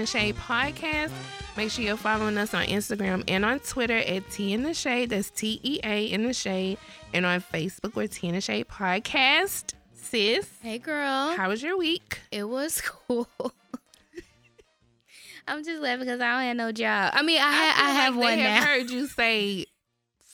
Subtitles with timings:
[0.00, 1.10] the Shade Podcast.
[1.58, 5.10] Make sure you're following us on Instagram and on Twitter at Tea in the Shade.
[5.10, 6.78] That's T E A in the Shade.
[7.12, 9.74] And on Facebook, we're Tea in the Shade Podcast.
[9.92, 11.34] Sis, hey, girl.
[11.36, 12.20] how was your week?
[12.32, 13.28] It was cool.
[15.46, 17.12] I'm just laughing because I don't have no job.
[17.14, 18.54] I mean, I, ha- feel I have like one they now.
[18.54, 19.66] have heard you say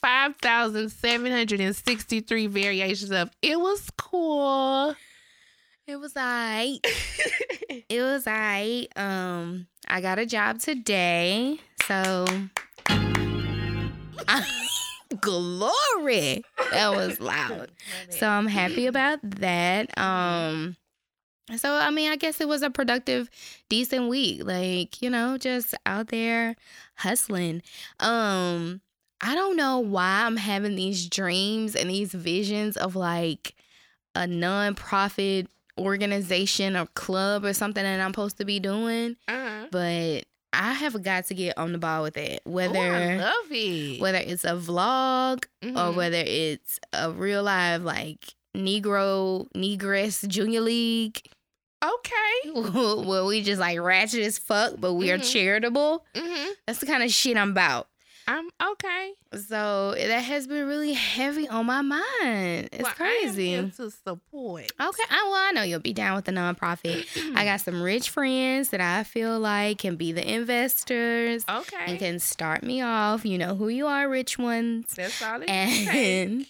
[0.00, 4.94] 5,763 variations of it was cool.
[5.86, 6.80] It was alright.
[7.88, 8.88] it was alright.
[8.96, 12.26] Um, I got a job today, so
[15.20, 16.42] glory.
[16.72, 17.70] That was loud.
[18.10, 19.96] So I'm happy about that.
[19.96, 20.74] Um,
[21.56, 23.30] so I mean, I guess it was a productive,
[23.68, 24.44] decent week.
[24.44, 26.56] Like you know, just out there
[26.96, 27.62] hustling.
[28.00, 28.80] Um,
[29.20, 33.54] I don't know why I'm having these dreams and these visions of like
[34.16, 35.46] a non-profit
[35.78, 39.66] organization or club or something that I'm supposed to be doing, Uh-huh.
[39.70, 42.40] but I have got to get on the ball with it.
[42.44, 44.00] Whether Oh, I love it.
[44.00, 45.94] whether it's a vlog or Mhm.
[45.94, 48.24] whether it's a real live like
[48.56, 51.20] Negro Negress Junior League
[51.84, 52.50] Okay.
[53.06, 55.30] where we just like ratchet as fuck, but we are Mhm.
[55.32, 56.06] charitable.
[56.16, 57.88] hmm That's the kind of shit I'm about.
[58.28, 59.12] I'm okay.
[59.48, 62.68] So that has been really heavy on my mind.
[62.72, 63.70] It's Well, crazy.
[63.76, 64.64] to support.
[64.80, 67.06] Okay, I, well, I know you'll be down with the nonprofit.
[67.36, 71.76] I got some rich friends that I feel like can be the investors Okay.
[71.86, 73.24] and can start me off.
[73.24, 74.92] You know who you are, rich ones.
[74.96, 75.48] That's all it.
[75.48, 76.46] And,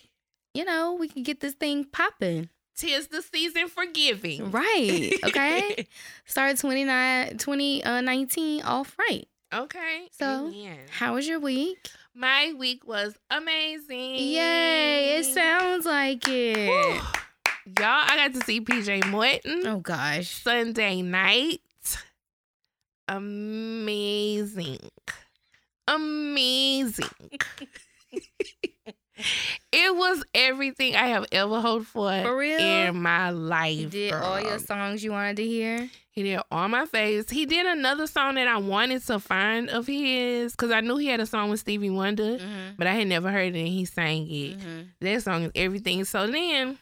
[0.54, 2.48] you know, we can get this thing popping.
[2.78, 4.50] Tis the season for giving.
[4.50, 5.12] Right.
[5.24, 5.86] Okay.
[6.26, 9.26] Start 29, 2019 uh, off right.
[9.54, 10.08] Okay.
[10.12, 10.78] So, Amen.
[10.90, 11.88] How was your week?
[12.14, 14.14] my week was amazing.
[14.16, 15.18] Yay.
[15.18, 16.56] It sounds like it.
[16.68, 17.00] Whew.
[17.78, 20.42] Y'all, I got to see PJ Morton Oh, gosh.
[20.42, 21.60] Sunday night.
[23.08, 24.78] Amazing.
[25.88, 27.08] Amazing.
[29.72, 32.58] it was everything I have ever hoped for, For real?
[32.58, 33.78] in my life.
[33.78, 35.88] You did all your songs you wanted to hear?
[36.10, 37.28] He did all my face.
[37.28, 41.08] He did another song that I wanted to find of his because I knew he
[41.08, 42.76] had a song with Stevie Wonder, Mm-hmm.
[42.78, 44.58] but I had never heard it and he sang it.
[44.58, 44.80] Mm-hmm.
[45.00, 46.04] That song is everything.
[46.06, 46.78] So then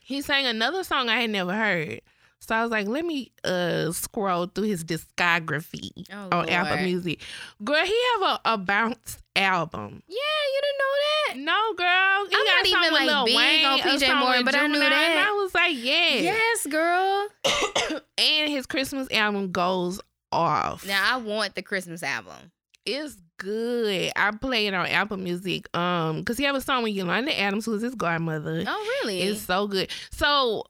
[0.00, 2.02] he sang another song I had never heard.
[2.40, 7.20] So I was like, let me uh scroll through his discography Oh, on Apple Music.
[7.62, 10.02] Girl, he have a, a bounce album.
[10.08, 11.36] Yeah, you didn't know that?
[11.36, 12.26] No, girl.
[12.28, 14.06] He I'm got not a song even, with like, Lil big Wayne, on a PJ
[14.06, 14.92] song Morton, with but I knew that.
[14.92, 16.14] And I was like, yeah.
[16.16, 17.28] Yes, girl.
[18.18, 20.00] and his Christmas album goes
[20.30, 20.86] off.
[20.86, 22.52] Now I want the Christmas album.
[22.84, 24.10] It's good.
[24.16, 25.74] I play it on Apple Music.
[25.76, 28.64] Um, because he have a song with Yolanda Adams, who's his godmother.
[28.66, 29.22] Oh, really?
[29.22, 29.88] It's so good.
[30.10, 30.64] So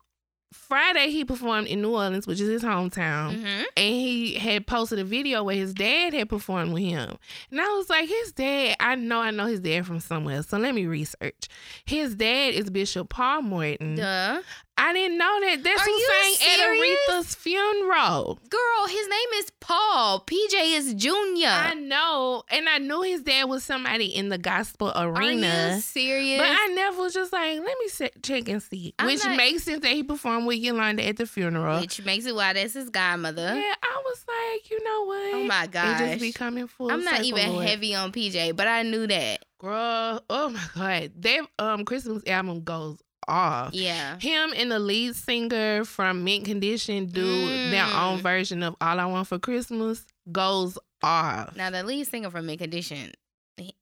[0.52, 3.36] Friday he performed in New Orleans, which is his hometown.
[3.36, 3.62] mm-hmm.
[3.76, 7.16] And he had posted a video where his dad had performed with him.
[7.50, 10.42] And I was like, his dad, I know I know his dad from somewhere.
[10.42, 11.48] So let me research.
[11.84, 13.96] His dad is Bishop Paul Morton.
[13.96, 14.42] Duh.
[14.78, 15.62] I didn't know that.
[15.62, 16.98] That's Are who sang serious?
[17.08, 18.38] at Aretha's funeral.
[18.48, 20.24] Girl, his name is Paul.
[20.26, 21.48] PJ is Junior.
[21.48, 22.42] I know.
[22.50, 25.46] And I knew his dad was somebody in the gospel arena.
[25.72, 26.40] Are you serious?
[26.40, 28.94] But I never was just like, let me sit, check and see.
[28.98, 31.80] I'm Which not- makes sense that he performed with Yolanda at the funeral.
[31.80, 33.54] Which makes it why that's his godmother.
[33.54, 35.34] Yeah, I was like, you know what?
[35.34, 35.98] Oh my It gosh.
[35.98, 39.44] just be coming full I'm not even heavy on PJ, but I knew that.
[39.58, 41.12] Girl, oh my God.
[41.14, 43.72] Their um Christmas album goes off.
[43.74, 44.18] Yeah.
[44.18, 47.24] Him and the lead singer from Mint Condition do
[47.70, 48.22] their own Mm.
[48.22, 51.54] version of All I Want for Christmas goes off.
[51.56, 53.12] Now the lead singer from Mint Condition,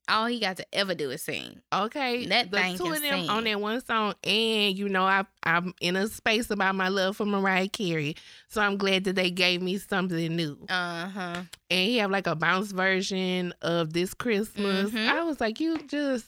[0.08, 1.60] all he got to ever do is sing.
[1.72, 3.30] Okay, That the two of them sing.
[3.30, 7.16] on that one song, and you know I I'm in a space about my love
[7.16, 8.16] for Mariah Carey,
[8.48, 10.59] so I'm glad that they gave me something new.
[10.68, 11.42] Uh huh.
[11.70, 14.91] And he have like a bounce version of this Christmas.
[14.91, 15.09] Mhm.
[15.09, 16.26] I was like, you just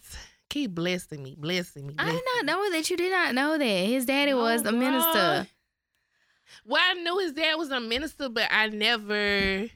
[0.52, 1.94] keep blessing me, blessing me.
[1.99, 4.72] I did not know that you did not know that his daddy was a girl.
[4.75, 5.46] minister.
[6.64, 9.69] Well, I knew his dad was a minister, but I never.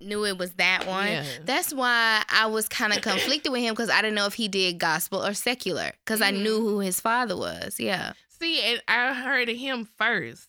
[0.00, 1.06] Knew it was that one.
[1.06, 1.24] Yeah.
[1.44, 4.48] That's why I was kind of conflicted with him because I didn't know if he
[4.48, 6.42] did gospel or secular because I Mhm.
[6.42, 7.78] knew who his father was.
[7.78, 8.12] Yeah.
[8.40, 10.48] See, and I heard of him first,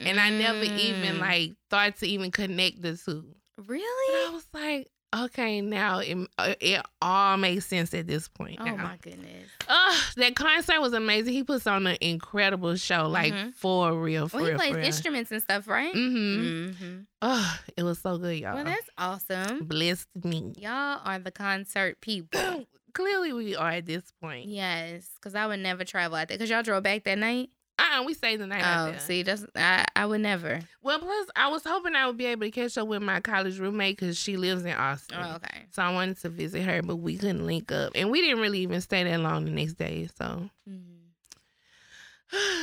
[0.00, 1.20] and I never even Mm.
[1.20, 3.34] like thought to even connect the two.
[3.56, 4.26] But Really?
[4.26, 4.88] I was like,
[5.24, 8.58] okay, now it, uh, it all makes sense at this point.
[8.60, 8.76] Oh now.
[8.76, 9.48] my goodness.
[9.68, 11.32] Ugh, that concert was amazing.
[11.32, 13.54] He puts on an incredible show, like Mhm.
[13.54, 14.84] for real, for Well, he real, plays real.
[14.84, 15.94] instruments and stuff, right?
[15.94, 16.68] Mm-hmm.
[16.70, 16.96] Mm-hmm.
[17.22, 18.54] Oh, it was so good, y'all.
[18.54, 19.64] Well, that's awesome.
[19.66, 20.52] Blessed me.
[20.58, 22.66] Y'all are the concert people.
[22.92, 24.46] Clearly, we are at this point.
[24.48, 26.38] yes, because I would never travel out there.
[26.38, 27.50] Because y'all drove back that night.
[27.78, 29.00] Uh uh we stayed the night out Oh, there.
[29.00, 30.60] see, that's I, I would never.
[30.82, 33.58] Well, plus I was hoping I would be able to catch up with my college
[33.58, 35.18] roommate because she lives in Austin.
[35.20, 35.64] Oh, okay.
[35.72, 38.60] So I wanted to visit her, but we couldn't link up, and we didn't really
[38.60, 40.08] even stay that long the next day.
[40.18, 40.48] So,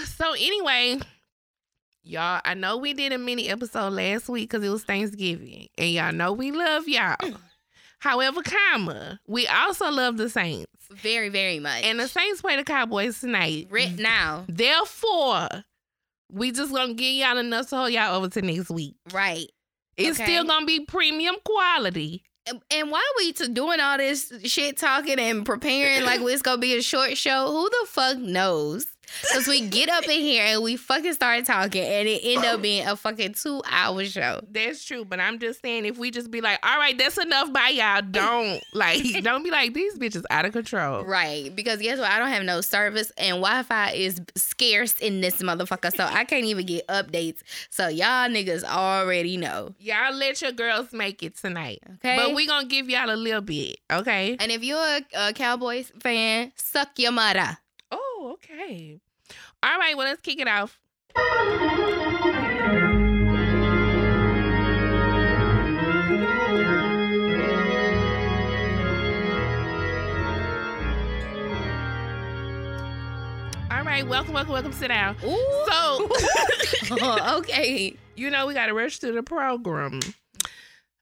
[0.06, 1.00] so anyway,
[2.04, 5.90] y'all, I know we did a mini episode last week because it was Thanksgiving, and
[5.92, 7.16] y'all know we love y'all.
[8.00, 11.84] However, comma, we also love the Saints, Very, very much.
[11.84, 13.68] and the Saints play the Cowboys tonight.
[13.70, 15.48] right now, Therefore,
[16.32, 18.96] we just gonna give y'all enough to hold y'all over to next week.
[19.12, 19.48] right.
[19.96, 20.26] It's Okay.
[20.32, 22.24] still gonna be premium quality.
[22.72, 26.76] And- why we t- doing all this shit talking and preparing like it's gonna be
[26.76, 28.88] a short show, who the fuck knows?
[29.22, 32.62] Because we get up in here and we fucking start talking and it end up
[32.62, 34.42] being a fucking two hour show.
[34.50, 37.52] That's true, but I'm just saying if we just be like, all right, that's enough
[37.54, 38.02] by y'all.
[38.02, 41.04] Don't like don't be like these bitches out of control.
[41.04, 41.56] Right.
[41.56, 42.10] Because guess what?
[42.10, 45.96] I don't have no service and Wi Fi is scarce in this motherfucker.
[45.96, 47.40] So I can't even get updates.
[47.70, 49.74] So y'all niggas already know.
[49.80, 51.80] Y'all let your girls make it tonight.
[51.96, 52.16] Okay.
[52.18, 54.38] But we gonna give y'all a little bit, okay?
[54.40, 57.58] and if you're a, a Cowboys fan, suck your mother.
[58.26, 59.02] Oh, okay.
[59.62, 60.80] All right, well let's kick it off.
[73.70, 74.72] All right, welcome, welcome, welcome.
[74.72, 75.18] Sit down.
[75.26, 75.66] Ooh.
[75.68, 76.10] So,
[77.40, 77.94] okay.
[78.16, 80.00] you know we got to rush through the program.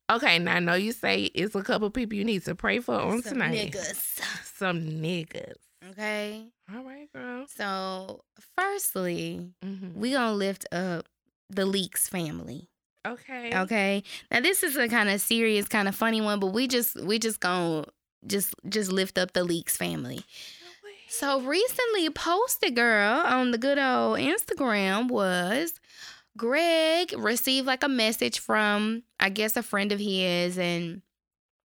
[0.10, 2.96] Okay, now I know you say it's a couple people you need to pray for
[2.96, 3.24] on tonight.
[3.24, 3.72] Some tonight.
[3.74, 4.22] niggas.
[4.58, 5.58] Some niggas.
[5.92, 6.48] Okay.
[6.74, 7.46] All right, girl.
[7.48, 8.24] So,
[8.58, 11.08] firstly, hmm we gonna lift up
[11.50, 12.70] the Leakes family.
[13.06, 13.52] Okay.
[13.58, 14.04] Okay.
[14.30, 17.20] Now this is a kind of serious, kind of funny one, but we just we
[17.20, 17.86] just gonna
[18.28, 20.24] just just lift up the Leakes family.
[21.10, 25.74] So recently posted girl on the good old Instagram was
[26.38, 31.02] Greg received like a message from I guess a friend of his and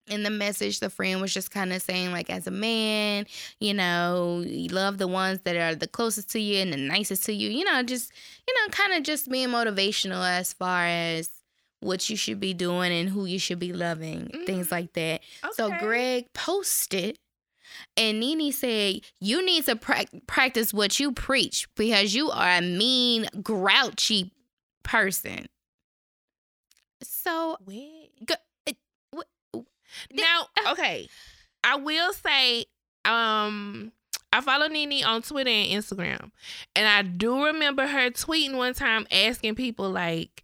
[0.09, 3.25] in the message the friend was just kind of saying like as a man,
[3.61, 7.25] you know, you love the ones that are the closest to you and the nicest
[7.25, 8.13] to you, you know, just
[8.49, 11.31] you know, kind of just being motivational as far as
[11.81, 14.73] what you should be doing and who you should be loving, things Mhm.
[14.73, 15.21] like that.
[15.55, 17.19] So Greg posted,
[17.97, 22.61] and Nene said, "You need to prac- practice what you preach because you are a
[22.61, 24.31] mean, grouchy
[24.83, 25.47] person."
[27.03, 28.02] So Wait.
[30.17, 31.09] Go- it- what- Now, okay.
[31.65, 32.67] I will say,
[33.05, 33.93] um,
[34.33, 36.31] I follow Nene on Twitter and Instagram.
[36.75, 40.43] And I do remember her tweeting one time asking people like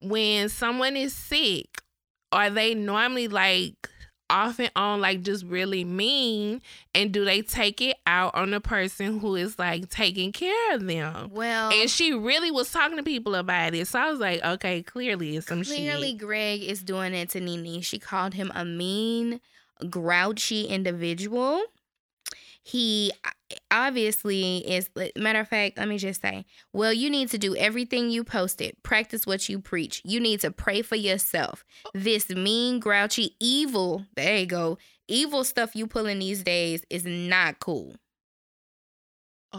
[0.00, 1.82] when someone is sick,
[2.32, 3.83] are they normally like
[4.30, 6.62] off and on like just really mean
[6.94, 10.86] and do they take it out on the person who is like taking care of
[10.86, 11.30] them?
[11.32, 13.86] well, And she really was talking to people about it.
[13.86, 16.18] So I was like, okay, clearly it's some clearly shit.
[16.18, 17.82] Greg is doing it to Nene.
[17.82, 19.40] She called him a mean,
[19.90, 21.62] grouchy individual.
[22.64, 23.12] He
[23.70, 28.10] obviously is matter of fact let me just say well you need to do everything
[28.10, 28.74] you posted.
[28.82, 30.00] Practice what you preach.
[30.04, 31.64] You need to pray for yourself.
[31.92, 37.60] This mean grouchy evil there you go evil stuff you pulling these days is not
[37.60, 37.94] cool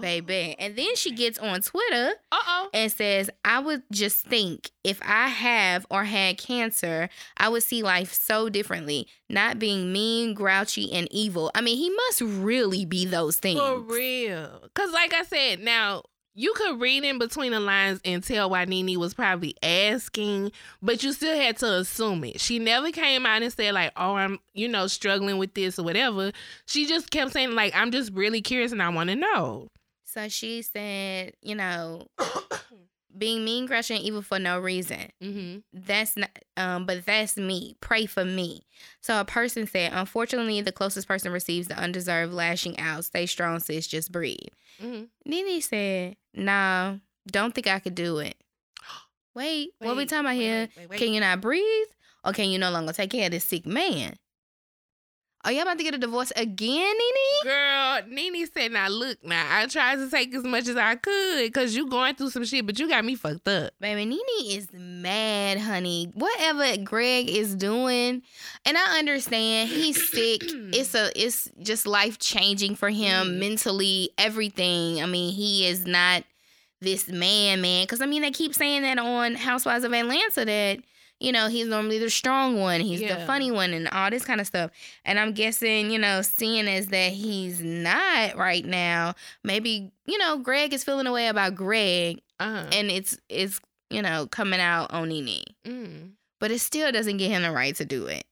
[0.02, 2.70] baby and then she gets on twitter Uh oh.
[2.74, 7.82] and says, I would just think if I have or had cancer, I would see
[7.84, 11.52] life so differently, not being mean, grouchy, and evil.
[11.56, 13.60] I mean, he must really be those things.
[13.60, 14.60] For real.
[14.64, 16.04] Because, like I said, now
[16.38, 21.02] you could read in between the lines and tell why Nene was probably asking, but
[21.02, 22.42] you still had to assume it.
[22.42, 25.84] She never came out and said, like, oh, I'm, you know, struggling with this or
[25.84, 26.32] whatever.
[26.68, 29.70] She just kept saying, like, I'm just really curious and I want to know.
[30.16, 32.08] So she said, you know,
[33.18, 35.12] being mean, crushing evil for no reason.
[35.22, 35.58] mm-hmm.
[35.74, 37.76] That's not, um, but that's me.
[37.82, 38.66] Pray for me.
[39.02, 43.04] So a person said, unfortunately, the closest person receives the undeserved lashing out.
[43.04, 43.88] Stay strong, sis.
[43.88, 44.38] Just breathe.
[44.82, 45.04] Mm-hmm.
[45.26, 46.96] Nene said, "Nah,
[47.28, 48.36] don't think I could do it."
[49.36, 50.62] Wait, what we talking about wait, here?
[50.62, 51.00] wait, wait, wait.
[51.00, 51.88] Can you not breathe,
[52.24, 54.16] or can you no longer take care of this sick man?
[55.46, 57.44] Are y'all about to get a divorce again, Nene?
[57.44, 61.44] Girl, Nene said, now look, now I tried to take as much as I could
[61.46, 63.74] because you going through some shit, but you got me fucked up.
[63.80, 64.20] Baby, Nene
[64.58, 66.12] is mad, honey.
[66.16, 68.24] Whatever Greg is doing,
[68.66, 70.42] and I understand he's sick.
[70.74, 73.38] it's a, it's just life changing for him Mhm.
[73.38, 75.04] mentally, everything.
[75.04, 76.24] I mean, he is not
[76.82, 77.84] this man, man.
[77.84, 80.80] Because I mean, they keep saying that on Housewives of Atlanta that
[81.26, 84.40] you know, he's normally the strong one, he's the funny one, and all this kind
[84.40, 84.70] of stuff.
[85.04, 90.38] And I'm guessing, you know, seeing as that he's not right now, maybe you know,
[90.38, 92.68] Greg is feeling a way about Greg, Uh-huh.
[92.72, 96.12] and it's it's you know coming out on Nene, Mm.
[96.40, 98.24] but it still doesn't get him the right to do it.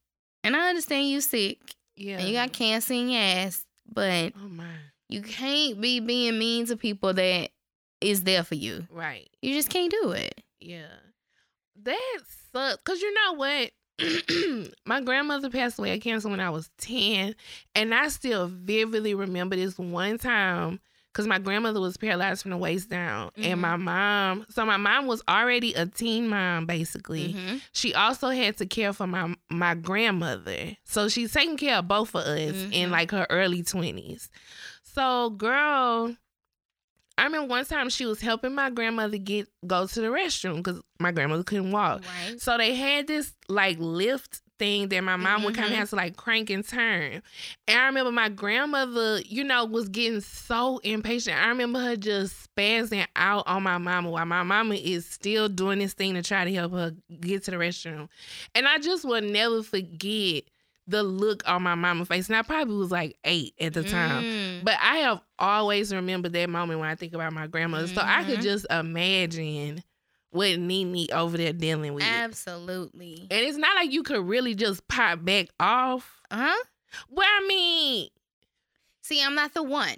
[0.43, 1.57] And I understand you sick
[1.95, 2.19] Yeah.
[2.19, 4.65] and you got cancer in your ass, but Oh my.
[5.09, 7.49] you can't be being mean to people that
[8.01, 8.85] is there for you.
[8.91, 9.29] Right.
[9.41, 10.41] You just can't do it.
[10.59, 10.87] Yeah.
[11.83, 12.19] That
[12.51, 12.81] sucks.
[12.83, 13.71] Cause you know what?
[14.85, 17.35] My grandmother passed away of cancer when I was 10.
[17.75, 20.79] And I still vividly remember this one time.
[21.13, 23.29] Cause my grandmother was paralyzed from the waist down.
[23.37, 23.45] Mhm.
[23.45, 27.35] And my mom, so my mom was already a teen mom, basically.
[27.35, 27.61] Mhm.
[27.71, 30.75] She also had to care for my my grandmother.
[30.85, 32.91] So she's taking care of both of us in Mhm.
[32.91, 34.29] like her early 20s.
[34.81, 36.15] So girl,
[37.17, 40.81] I remember one time she was helping my grandmother get go to the restroom because
[40.99, 42.03] my grandmother couldn't walk.
[42.27, 42.41] Right.
[42.41, 45.79] So they had this like lift thing that my mom would kind of mm-hmm.
[45.79, 47.21] have to like crank and turn.
[47.67, 51.37] And I remember my grandmother, you know, was getting so impatient.
[51.37, 55.79] I remember her just spazzing out on my mama while my mama is still doing
[55.79, 58.07] this thing to try to help her get to the restroom.
[58.55, 60.43] And I just will never forget
[60.87, 62.27] the look on my mama's face.
[62.27, 64.23] And I probably was like eight at the time.
[64.23, 64.63] Mm.
[64.63, 67.87] But I have always remembered that moment when I think about my grandmother.
[67.87, 68.43] So I could Mhm.
[68.43, 69.83] just imagine
[70.31, 72.03] what Nene over there dealing with.
[72.03, 73.27] Absolutely.
[73.31, 76.21] And it's not like you could really just pop back off.
[76.31, 76.55] Huh?
[77.09, 78.09] Well, I mean,
[79.03, 79.95] See, I'm not the one.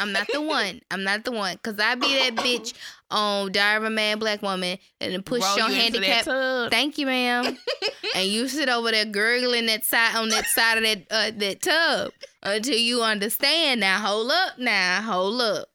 [0.00, 0.80] I'm not the one.
[0.90, 1.58] I'm not the one.
[1.62, 2.72] Cause I be that bitch
[3.10, 6.70] on Diary of a Mad Black Woman and push roll your you handicap.
[6.70, 7.58] Thank you, ma'am.
[8.16, 11.60] and you sit over there gurgling that side on that side of that uh, that
[11.60, 13.80] tub until you understand.
[13.80, 14.58] Now, hold up.
[14.58, 15.68] Now, hold up.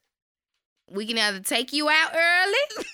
[0.90, 2.86] We can either take you out early,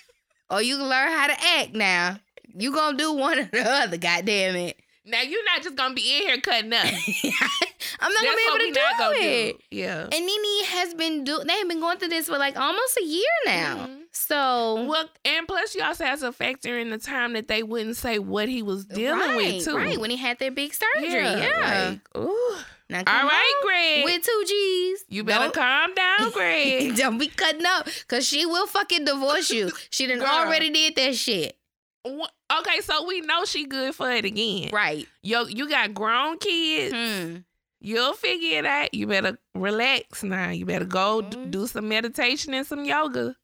[0.50, 1.74] or you can learn how to act.
[1.74, 2.20] Now,
[2.54, 3.96] you gonna do one or the other.
[3.96, 4.76] Goddamn it.
[5.06, 6.92] Now you're not just gonna be in here cutting up.
[8.00, 9.56] I'm not gonna be able to do it.
[9.70, 10.02] Yeah.
[10.02, 13.04] And Nene has been do they have been going through this for like almost a
[13.04, 13.86] year now.
[13.88, 13.98] Mhm.
[14.12, 17.96] So Well, and plus you also have to factor in the time that they wouldn't
[17.96, 19.76] say what he was dealing right, with too.
[19.76, 21.12] right when he had that big surgery.
[21.22, 21.90] Yeah.
[21.90, 22.56] like, ooh.
[22.90, 24.04] now, All come right, Greg.
[24.04, 25.04] with two G's.
[25.08, 26.96] you better Don't- calm down, Greg.
[26.96, 29.70] Don't be cutting up, cause she will fucking divorce you.
[29.90, 30.28] She done Girl.
[30.28, 31.56] already did that shit.
[32.06, 34.70] Okay, so we know she good for it again.
[34.72, 35.06] Right.
[35.22, 36.94] Yo, you got grown kids.
[36.94, 37.36] Hmm.
[37.80, 38.92] You'll figure it out.
[38.92, 40.50] You better relax now.
[40.50, 41.50] You better go d- Mhm.
[41.52, 43.36] do some meditation and some yoga.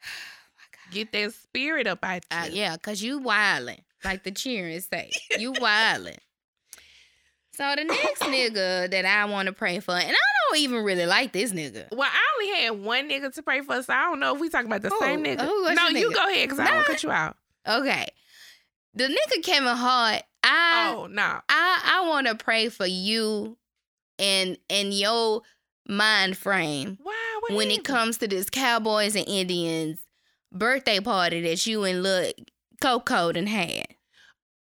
[0.90, 5.10] Get that spirit up out Uh, yeah, cause you wildin', like the cheering say.
[5.38, 6.16] You wildin'.
[7.52, 10.16] So the next nigga that I want to pray for, and I
[10.50, 11.88] don't even really like this nigga.
[11.92, 14.48] Well, I only had one nigga to pray for, so I don't know if we
[14.48, 15.00] talking about the Who?
[15.00, 15.44] same nigga.
[15.74, 16.14] No, you nigga?
[16.14, 16.74] go ahead because I Nah.
[16.74, 17.36] won't cut you out.
[17.68, 18.08] Okay,
[18.94, 21.40] the nigga Kevin Hart, I oh no.
[21.48, 23.56] I I want to pray for you
[24.18, 25.42] and and your
[25.86, 26.98] mind frame?
[27.02, 30.00] What when it comes to this Cowboys and Indians
[30.52, 32.34] birthday party that you and look
[32.80, 33.86] Coco done had.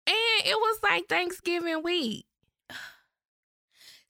[0.09, 2.27] And it was like Thanksgiving week.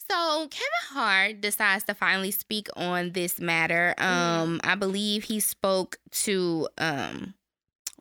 [0.08, 3.92] So Kevin Hart decides to finally speak on this matter.
[3.98, 7.34] Um, I believe he spoke to um,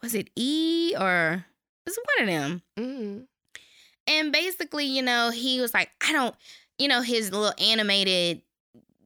[0.03, 1.45] was it E or
[1.83, 2.61] was one of them?
[2.77, 3.21] Mm-hmm.
[4.07, 6.35] And basically, you know, he was like, I don't,
[6.77, 8.41] you know, his little animated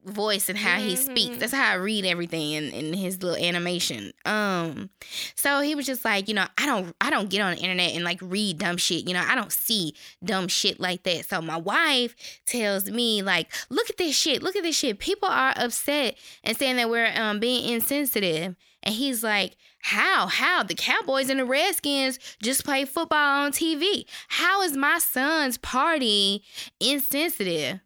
[0.06, 1.36] voice and how he speaks.
[1.36, 1.40] Mhm.
[1.40, 4.12] That's how I read everything in, in his little animation.
[4.26, 4.90] Um,
[5.36, 7.94] so he was just like, you know, I don't I don't get on the internet
[7.94, 9.08] and like read dumb shit.
[9.08, 11.30] You know, I don't see dumb shit like that.
[11.30, 12.16] So my wife
[12.46, 15.00] tells me, like, look at this shit, look at this shit.
[15.00, 18.56] People are upset and saying that we're um being insensitive.
[18.82, 20.28] And he's like, how?
[20.28, 20.64] How?
[20.64, 24.06] The Cowboys and the Redskins just play football on TV.
[24.28, 26.44] How is my son's party
[26.80, 27.80] insensitive?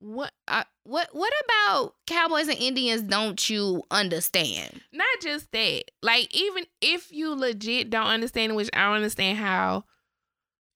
[0.00, 0.32] What?
[0.46, 4.80] Uh, what what about Cowboys and Indians don't you understand?
[4.92, 5.84] Not just that.
[6.02, 9.84] Like even if you legit don't understand, which I don't understand how.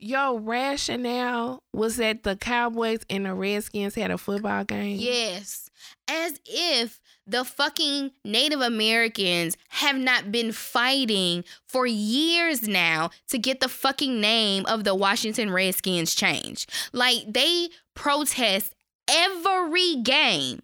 [0.05, 4.97] Your rationale was that the Cowboys and the Redskins had a football game.
[4.99, 5.71] Yes.
[6.09, 13.61] As if the fucking Native Americans have not been fighting for years now to get
[13.61, 16.71] the fucking name of the Washington Redskins changed.
[16.93, 18.75] Like they protest
[19.09, 20.63] every game.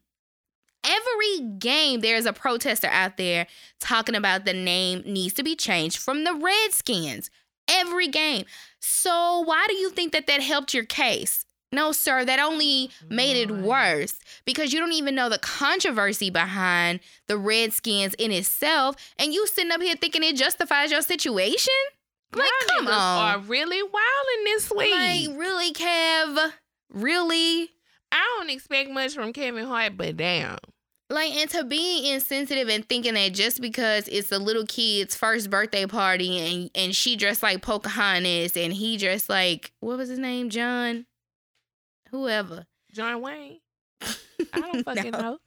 [0.84, 3.46] Every game, there's a protester out there
[3.80, 7.30] talking about the name needs to be changed from the Redskins.
[7.68, 8.46] Every game.
[8.80, 11.44] So, why do you think that that helped your case?
[11.70, 17.00] No, sir, that only made it worse because you don't even know the controversy behind
[17.26, 18.96] the Redskins in itself.
[19.18, 21.74] And you sitting up here thinking it justifies your situation?
[22.34, 22.92] Like, Y'all come on.
[22.92, 24.94] are really wilding this week.
[24.94, 26.52] Like, really, Kev?
[26.92, 27.70] Really?
[28.12, 30.56] I don't expect much from Kevin Hart, but damn.
[31.10, 35.48] Like, and to be insensitive and thinking that just because it's a little kid's first
[35.48, 40.18] birthday party and and she dressed like Pocahontas and he dressed like what was his
[40.18, 41.06] name, John,
[42.10, 42.66] whoever.
[42.92, 43.60] John Wayne.
[44.02, 45.18] I don't fucking No.
[45.20, 45.38] know.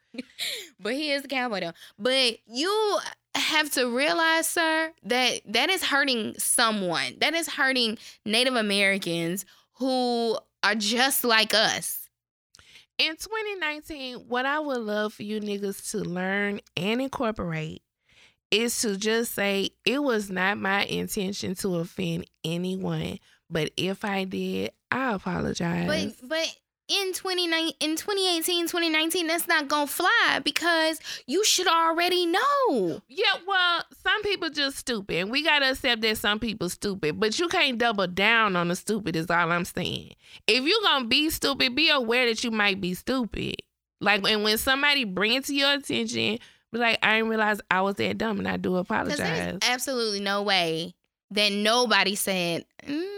[0.79, 1.71] But he is a cowboy though.
[1.97, 2.99] But you
[3.35, 7.13] have to realize, sir, that that is hurting someone.
[7.19, 12.09] That is hurting Native Americans who are just like us.
[12.97, 17.81] In 2019, what I would love for you niggas to learn and incorporate
[18.51, 23.17] is to just say, it was not my intention to offend anyone.
[23.51, 25.87] But if I did, I apologize.
[26.21, 26.55] But but
[26.87, 33.01] in 29 in 2018, 2019, that's not gonna fly because you should already know.
[33.07, 35.17] Yeah, well, some people just stupid.
[35.17, 37.19] And we gotta accept that some people stupid.
[37.19, 40.13] But you can't double down on the stupid is all I'm saying.
[40.47, 43.55] If you gonna be stupid, be aware that you might be stupid.
[43.99, 46.39] Like and when somebody bring it to your attention,
[46.71, 49.59] be like, I didn't realize I was that dumb and I do Because there's apologize.
[49.61, 50.93] absolutely no way
[51.31, 53.10] that nobody said, mm,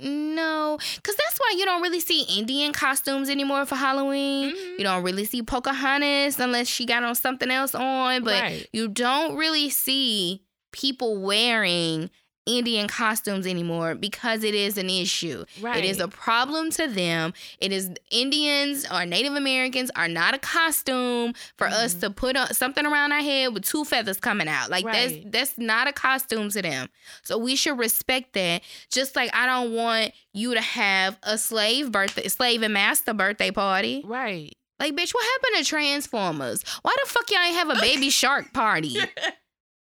[0.00, 0.76] don't.
[0.96, 4.50] Because that's why you don't really see Indian costumes anymore for Halloween.
[4.54, 4.78] Mhm.
[4.78, 8.22] You don't really see Pocahontas unless she got on something else on.
[8.24, 8.66] But Right.
[8.72, 12.10] you don't really see people wearing
[12.48, 15.44] Indian costumes anymore because it is an issue.
[15.60, 15.84] Right.
[15.84, 17.34] It is a problem to them.
[17.60, 22.00] It is Indians or Native Americans are not a costume for us Mhm.
[22.00, 24.70] to put on something around our head with two feathers coming out.
[24.70, 25.22] Like Right.
[25.32, 26.88] that's that's not a costume to them.
[27.22, 28.62] So we should respect that.
[28.90, 33.50] Just like I don't want you to have a slave birthday, slave and master birthday
[33.50, 34.02] party.
[34.06, 34.54] Right.
[34.80, 36.62] Like, bitch, what happened to Transformers?
[36.82, 38.96] Why the fuck y'all ain't have a baby shark party?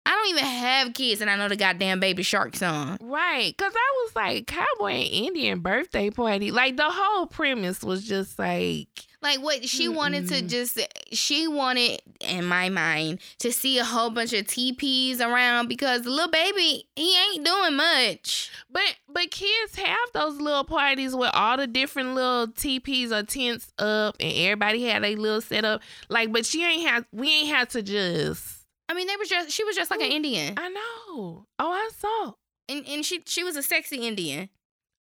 [0.08, 2.96] I don't even have kids, and I know the goddamn baby shark song.
[3.02, 3.54] Right.
[3.58, 6.50] Cause I was like, cowboy and Indian birthday party.
[6.50, 8.88] Like the whole premise was just like
[9.20, 10.80] Like what she wanted to just
[11.12, 16.10] she wanted in my mind to see a whole bunch of TPs around because the
[16.10, 18.50] little baby he ain't doing much.
[18.70, 23.74] But but kids have those little parties with all the different little teepees or tents
[23.78, 25.82] up, and everybody had a little setup.
[26.08, 28.57] Like, but she ain't have we ain't had to just.
[28.88, 31.46] I mean, they was just she was just like an Indian, I know.
[31.58, 32.32] Oh, I saw.
[32.68, 34.48] and and she she was a sexy Indian.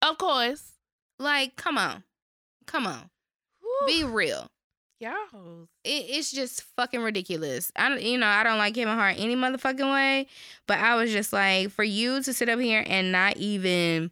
[0.03, 0.73] Of course.
[1.19, 2.05] Like, come on,
[2.67, 3.11] come on,
[3.61, 3.87] Whew.
[3.87, 4.49] be real.
[5.01, 5.69] y'all.
[5.85, 7.73] It, it's just fucking ridiculous.
[7.77, 10.27] I don't, you know, I don't like Kevin Hart any motherfucking way,
[10.67, 14.11] but I was just like, for you to sit up here and not even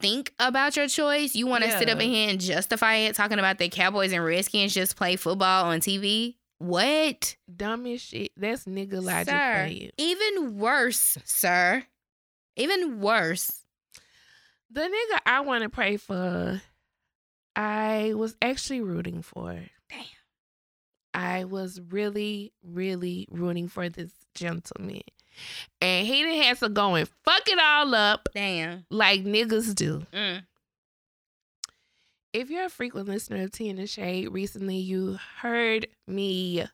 [0.00, 3.38] think about your choice, you want to sit up in here and justify it, talking
[3.38, 6.34] about the Cowboys and Redskins just play football on TV.
[6.58, 8.32] What, Dumb as shit.
[8.36, 9.64] That's nigga logic sir?
[9.66, 9.90] for you.
[9.98, 11.84] Even worse, sir.
[12.56, 13.64] Even worse.
[14.70, 16.60] The nigga I want to pray for,
[17.54, 19.52] I was actually rooting for.
[19.88, 20.00] Damn.
[21.12, 25.02] I was really, really rooting for this gentleman.
[25.80, 28.84] And he didn't have to go and fuck it all up Damn.
[28.90, 30.04] like niggas do.
[30.12, 30.42] Mm.
[32.34, 36.64] If you're a frequent listener of Tea in the Shade, recently you heard me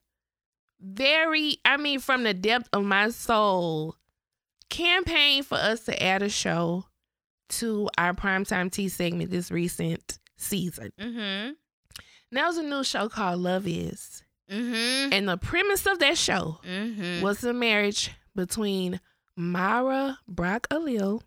[0.80, 3.96] very, I mean, from the depth of my soul,
[4.70, 6.86] campaign for us to add a show
[7.50, 10.92] to our primetime tea segment this recent season.
[10.98, 11.52] Mm-hmm.
[12.32, 14.22] Now there's a new show called Love Is.
[14.50, 15.12] Mm-hmm.
[15.12, 17.22] And the premise of that show Mm-hmm.
[17.22, 19.00] was the marriage between
[19.36, 21.22] Mara Brock Akil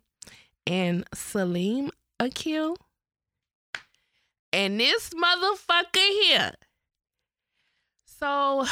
[0.66, 2.76] and Salim Akil.
[4.54, 6.52] And this motherfucker here.
[8.04, 8.64] So,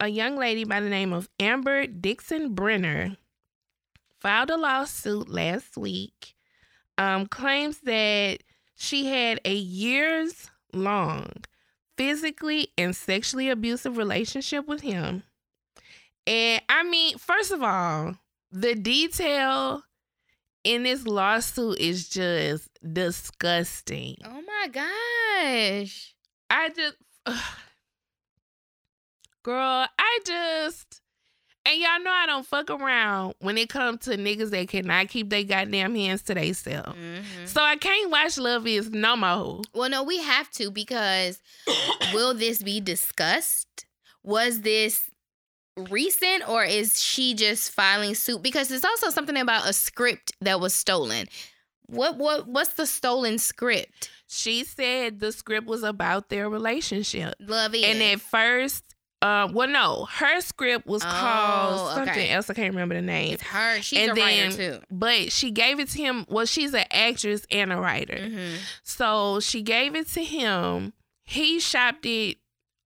[0.00, 3.16] a young lady by the name of Amber Dixon Brenner
[4.18, 6.34] filed a lawsuit last week,
[6.98, 8.38] um, claims that
[8.74, 11.30] she had a years long
[11.96, 15.22] physically and sexually abusive relationship with him.
[16.26, 18.16] And I mean, first of all,
[18.50, 19.84] the detail
[20.64, 24.16] in this lawsuit is just disgusting.
[24.24, 26.14] Oh my gosh.
[26.48, 26.96] I just,
[29.42, 31.00] girl, I just,
[31.64, 35.30] and y'all know I don't fuck around when it comes to niggas that cannot keep
[35.30, 36.98] their goddamn hands to themselves.
[36.98, 37.46] Mm-hmm.
[37.46, 39.62] So I can't watch Love Is no more.
[39.74, 41.40] Well, no, we have to because
[42.14, 43.86] will this be discussed?
[44.22, 45.09] Was this
[45.76, 48.42] recent or is she just filing suit?
[48.42, 51.26] Because there's also something about a script that was stolen.
[51.86, 54.10] What what what's the stolen script?
[54.28, 57.34] She said the script was about their relationship.
[57.40, 57.84] Love it.
[57.84, 58.84] And at first,
[59.22, 62.30] Uh, well, no, her script was called Oh, something okay.
[62.30, 62.48] else.
[62.48, 63.34] I can't remember the name.
[63.34, 63.82] It's her.
[63.82, 64.84] She's And a then- writer too.
[64.90, 66.24] But she gave it to him.
[66.28, 68.16] Well, she's an actress and a writer.
[68.16, 68.54] Mm-hmm.
[68.82, 70.92] So she gave it to him.
[71.24, 72.38] He shopped it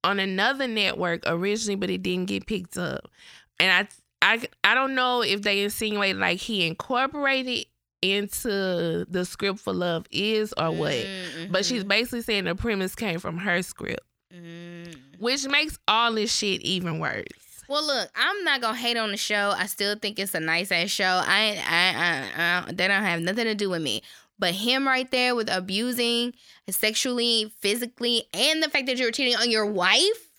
[0.05, 3.11] on another network originally, but it didn't get picked up.
[3.59, 3.89] And
[4.23, 7.67] I, I, I don't know if they insinuated like he incorporated
[8.03, 10.93] into the script for Love Is or what.
[10.93, 11.53] Mm-hmm.
[11.53, 14.01] But she's basically saying the premise came from her script,
[14.35, 14.97] Mm.
[15.21, 17.23] which makes all this shit even worse.
[17.69, 19.55] Well, look, I'm not gonna hate on the show.
[19.57, 21.23] I still think it's a nice ass show.
[21.25, 24.03] I, I, I, I, that don't have nothing to do with me.
[24.39, 26.35] But him right there with abusing
[26.69, 30.31] sexually, physically, and the fact that you're cheating on your wife.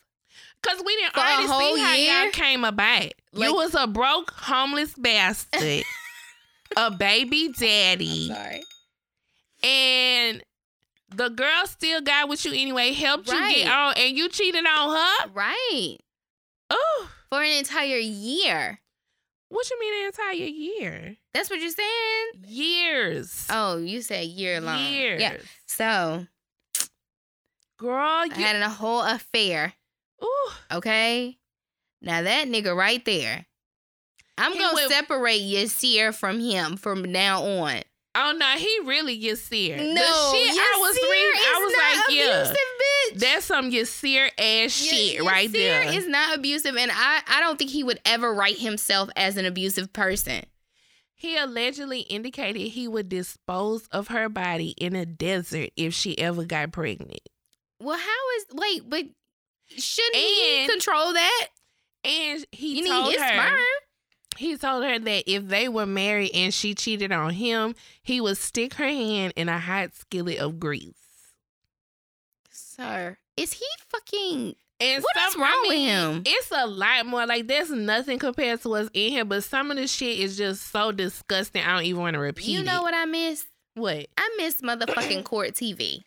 [0.62, 2.24] Cause we didn't already see how year?
[2.24, 3.14] y'all came about.
[3.34, 5.84] Like- you was a broke homeless bastard,
[6.78, 8.64] a baby daddy, Sorry.
[9.64, 10.44] and
[11.16, 12.92] the girl still got with you anyway.
[12.94, 15.30] Helped you get on, and you cheated on her.
[15.34, 15.98] Right.
[16.72, 18.80] Oh, For an entire year.
[19.50, 21.18] what you mean an entire year?
[21.36, 22.26] That's what you're saying.
[22.48, 23.46] Years.
[23.50, 24.80] Oh, you said year long.
[24.80, 25.22] Years.
[25.22, 25.36] Yeah.
[25.68, 26.26] So
[27.78, 28.32] Girl, I you.
[28.44, 29.74] had a whole affair.
[30.24, 30.50] ooh.
[30.72, 31.38] Okay.
[32.02, 33.46] Now that nigga right there.
[34.38, 37.82] I'm He gonna went- separate Yasir from him from now on.
[38.18, 39.76] Oh no, he really Yasir.
[39.78, 43.20] No, the shit I was reading, I was not like, yeah, abusive, bitch.
[43.20, 45.84] that's some Yasir ass Y- shit right there.
[45.84, 49.36] Yasir is not abusive, and I I don't think he would ever write himself as
[49.36, 50.46] an abusive person.
[51.16, 56.44] He allegedly indicated he would dispose of her body in a desert if she ever
[56.44, 57.22] got pregnant.
[57.80, 59.06] Well, how is wait, but
[59.70, 61.48] shouldn't he control that?
[62.04, 63.60] And he You told her sperm.
[64.38, 68.38] he told her that if they were married and she cheated on him, he would
[68.38, 70.94] stick her hand in a hot skillet of grease.
[72.52, 74.56] Sir, is he fucking?
[74.80, 76.24] And What is some- I wrong with mean, him?
[76.26, 77.26] It's a lot more.
[77.26, 80.70] Like there's nothing compared to what's in here, but some of the shit is just
[80.72, 81.64] so disgusting.
[81.64, 82.84] I don't even want to repeat You know it.
[82.84, 83.46] what I miss?
[83.76, 84.08] What?
[84.18, 86.02] I miss motherfucking court TV.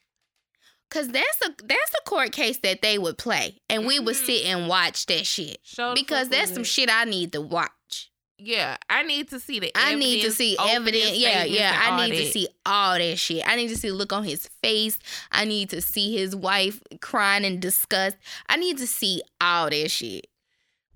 [0.90, 4.24] Cause that's a that's a court case that they would play, and we would Mhm.
[4.26, 5.58] sit and watch that shit.
[5.62, 8.07] Show Because that's some shit I need to watch.
[8.38, 9.72] Yeah, I need to see the.
[9.74, 11.16] I need to see evidence.
[11.18, 11.76] Yeah, yeah.
[11.76, 13.42] I need to see all that shit.
[13.46, 14.98] I need to see the look on his face.
[15.32, 18.16] I need to see his wife crying in disgust.
[18.48, 20.28] I need to see all that shit.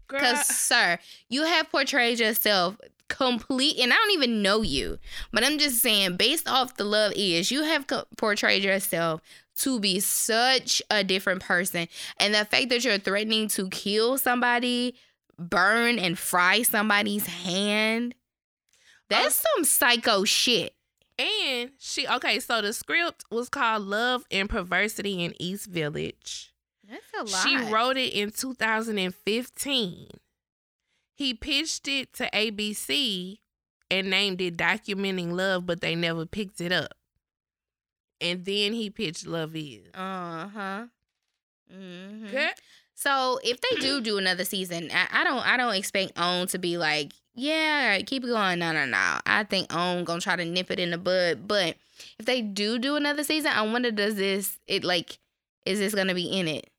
[0.07, 0.99] Cause, sir,
[1.31, 2.77] you have portrayed yourself
[3.09, 4.99] complete, and I don't even know you,
[5.33, 9.21] but I'm just saying, based off the love is, you have co- portrayed yourself
[9.61, 14.95] to be such a different person, and the fact that you're threatening to kill somebody,
[15.39, 18.15] burn and fry somebody's hand,
[19.09, 20.75] that's some psycho shit.
[21.19, 22.41] and she okay.
[22.41, 26.53] So the script was called "Love and Perversity in East Village."
[26.89, 27.43] That's a lot.
[27.47, 30.09] She wrote it in 2015.
[31.15, 33.39] He pitched it to ABC
[33.91, 36.93] and named it Documenting Love, but they never picked it up.
[38.21, 39.87] And then he pitched Love Is.
[39.95, 40.87] Uh huh.
[41.71, 42.51] hmm Girl,
[43.03, 46.59] So if they do do another season, I, I don't I don't expect OWN to
[46.59, 48.61] be like, yeah, keep it going.
[48.61, 49.19] No, no, no.
[49.27, 51.49] I think OWN gonna try to nip it in the bud.
[51.49, 51.77] But
[52.21, 55.19] if they do do another season, I wonder does this it like
[55.67, 56.71] is this gonna be in it?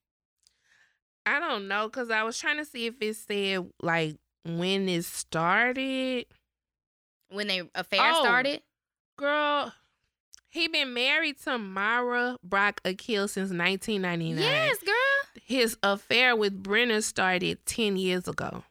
[1.26, 5.04] I don't know because I was trying to see if it said like when it
[5.04, 6.26] started.
[7.30, 8.22] When they affair Oh.
[8.24, 8.62] started?
[9.18, 9.74] Girl,
[10.50, 14.38] he been married to Mara Brock Akil since 1999.
[14.42, 14.94] Yes, girl.
[15.42, 18.64] His affair with Brenner started 10 years ago.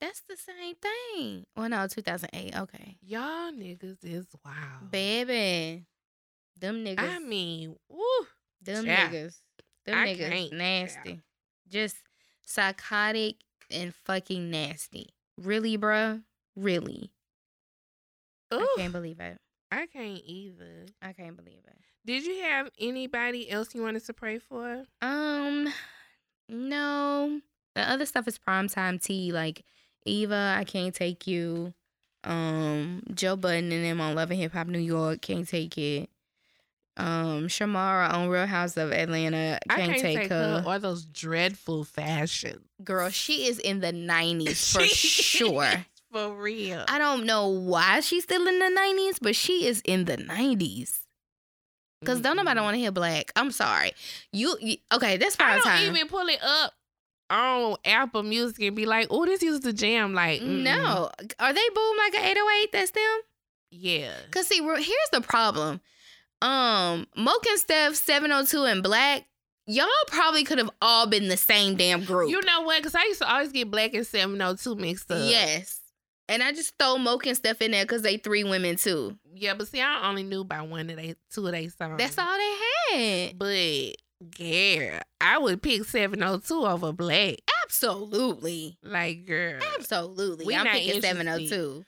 [0.00, 1.44] That's the same thing.
[1.56, 2.56] Well, no, 2008.
[2.56, 2.96] Okay.
[3.02, 4.90] Y'all niggas is wild.
[4.90, 5.84] Baby.
[6.58, 6.98] Them niggas.
[6.98, 8.26] I mean, woo.
[8.60, 9.08] Them Yeah.
[9.08, 9.36] niggas.
[9.84, 11.20] Them I niggas nasty.
[11.68, 11.96] Just
[12.44, 13.36] psychotic
[13.70, 15.10] and fucking nasty.
[15.38, 16.22] Really, bruh?
[16.56, 17.10] Really?
[18.50, 19.40] I can't believe it.
[19.70, 20.86] I can't either.
[21.00, 21.78] I can't believe it.
[22.04, 24.84] Did you have anybody else you wanted to pray for?
[25.00, 25.72] Um,
[26.48, 27.40] no.
[27.74, 29.32] The other stuff is primetime tea.
[29.32, 29.64] Like
[30.04, 31.74] Eva, I can't take you.
[32.24, 36.10] Um, Joe Budden and them on Love and Hip Hop New York can't take it.
[36.96, 40.62] Um, Shamari on Real House of Atlanta can't, can't take, her.
[40.66, 42.60] or those dreadful fashions.
[42.84, 45.86] Girl, she is in the nineties for sure.
[46.12, 46.84] For real.
[46.88, 51.01] I don't know why she's still in the nineties, but she is in the nineties.
[52.04, 53.30] Cause don't nobody want to hear Blaque.
[53.36, 53.92] I'm sorry.
[54.32, 55.16] You, you okay?
[55.16, 55.96] That's I prime don't time.
[55.96, 56.72] even pull it up
[57.30, 60.62] on Apple Music and be like, "Oh, this used to jam." Like, mm-mm.
[60.62, 62.72] No, are they boom like an 808?
[62.72, 63.20] That's them.
[63.70, 65.80] yeah, Cause see, here's the problem.
[66.42, 69.24] Um, Mokenstef 702 and Blaque.
[69.66, 72.30] y'all probably could have all been the same damn group.
[72.30, 72.78] You know what?
[72.78, 75.18] Because I used to always get Blaque and 702 mixed up.
[75.22, 75.78] yes.
[76.32, 79.18] And I just throw Mokenstef in there because they three women too.
[79.34, 81.98] Yeah, but see, I only knew about one of they, two of they songs.
[81.98, 83.38] That's all they had.
[83.38, 83.96] But
[84.38, 87.40] girl, I would pick 702 over Blaque.
[87.64, 88.78] Absolutely.
[88.82, 89.60] Like, girl.
[89.78, 90.46] Absolutely.
[90.46, 91.16] We I'm not picking interested.
[91.16, 91.84] 702.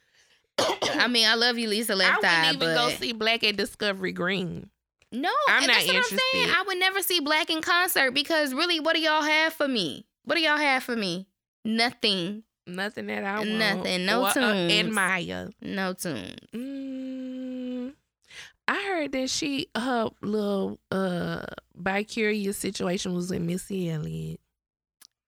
[1.01, 3.57] I mean, I love you, Lisa I Left wouldn't even but go see Blaque at
[3.57, 4.69] Discovery Green.
[5.11, 6.21] no, I'm not that's what I'm saying.
[6.35, 6.59] interested.
[6.59, 10.07] I would never see Blaque in concert because really, what do y'all have for me?
[10.25, 11.29] What do y'all have for me?
[11.65, 12.43] Nothing.
[12.67, 13.51] Nothing that I want.
[13.51, 14.07] Nothing.
[14.07, 14.73] No or, uh, tunes.
[14.73, 15.51] admire.
[15.61, 16.37] No tunes.
[16.55, 17.93] Mm,
[18.67, 21.43] I heard that she her little uh
[21.75, 24.41] bi-curious situation was with Missy Elliott.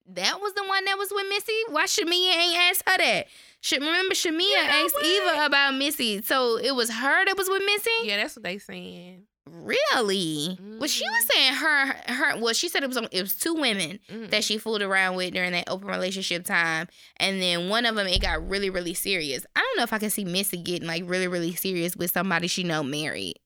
[0.09, 1.53] That was the one that was with Missy.
[1.69, 3.27] Why Shamia ain't asked her that?
[3.61, 5.05] Should remember Shamia You know asked what?
[5.05, 7.91] Eva about Missy, so it was her that was with Missy.
[8.05, 9.25] Yeah, that's what they saying.
[9.49, 10.59] Really?
[10.61, 11.33] Well, she was Mhm.
[11.33, 12.37] saying her her.
[12.39, 14.31] Well, she said it was it was two women Mm.
[14.31, 18.07] that she fooled around with during that open relationship time, and then one of them
[18.09, 19.47] it got really really serious.
[19.55, 22.49] I don't know if I can see Missy getting like really really serious with somebody
[22.49, 23.37] she know married.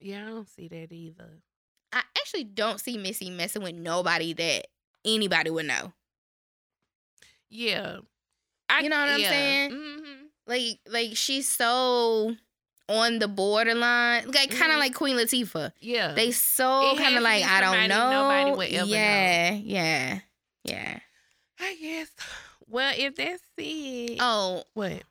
[0.00, 1.42] Yeah, I don't see that either.
[1.92, 4.66] I actually don't see Missy messing with nobody that
[5.04, 5.92] anybody would know.
[7.48, 7.98] Yeah.
[8.68, 9.28] I, You know what I'm yeah.
[9.30, 9.70] saying?
[9.70, 10.16] Mhm.
[10.46, 12.36] Like like she's so
[12.88, 14.80] on the borderline, like kind of Mhm.
[14.80, 15.72] like Queen Latifah.
[15.80, 16.12] Yeah.
[16.12, 18.10] They so kind of like I don't know.
[18.10, 18.92] nobody would ever know.
[18.94, 20.18] yeah, yeah,
[20.64, 20.98] yeah.
[21.58, 22.08] I guess.
[22.68, 24.18] Well, if that's it.
[24.20, 25.02] Oh, What?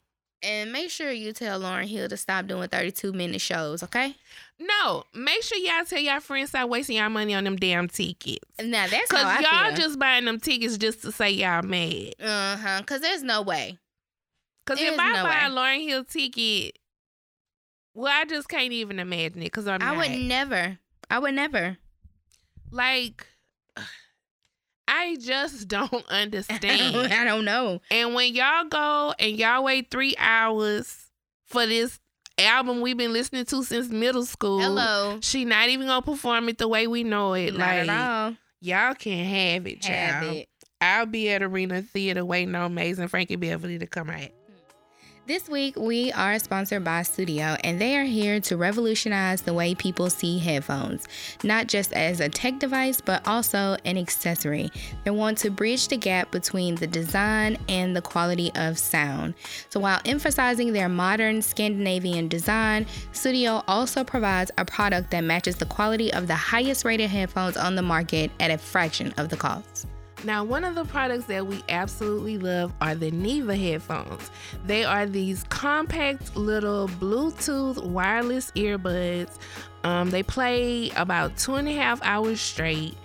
[0.44, 4.16] and make sure you tell Lauryn Hill to stop doing 32 minute shows, okay?
[4.60, 8.46] No, make sure y'all tell y'all friends stop wasting y'all money on them damn tickets.
[8.62, 9.86] Now that's Cause how I y'all feel.
[9.86, 12.14] just buying them tickets just to say y'all mad.
[12.22, 12.82] uh huh.
[12.86, 13.78] Cause there's no way.
[14.66, 15.46] Cause if I no buy way.
[15.46, 16.78] a Lauryn Hill ticket,
[17.95, 19.51] well, I just can't even imagine it.
[19.51, 19.97] Cause I'm I not.
[19.97, 20.77] would never.
[21.10, 21.77] I would never.
[22.71, 23.25] like.
[24.88, 26.95] I just don't understand.
[27.13, 27.81] I don't know.
[27.89, 31.08] and when y'all go and y'all wait three hours
[31.45, 31.99] for this
[32.38, 35.17] album we've been listening to since middle school, Hello.
[35.21, 37.51] she not even gonna perform it the way we know it.
[37.51, 38.36] Not like at all.
[38.62, 40.36] y'all can have it, Have child.
[40.36, 40.49] it.
[40.81, 44.29] I'll be at Arena Theater waiting on Maze and Frankie Beverly to come out.
[45.28, 49.74] This week, we are sponsored by Sudio, and they are here to revolutionize the way
[49.74, 51.08] people see headphones,
[51.44, 54.70] not just as a tech device, but also an accessory.
[55.04, 59.34] They want to bridge the gap between the design and the quality of sound.
[59.70, 65.66] So, while emphasizing their modern Scandinavian design, Sudio also provides a product that matches the
[65.66, 69.88] quality of the highest rated headphones on the market at a fraction of the cost.
[70.26, 74.32] Now, one of the products that we absolutely love are the Nivå headphones.
[74.66, 79.38] They are these compact little Bluetooth wireless earbuds.
[79.84, 82.98] Um, they play about two and a half hours straight.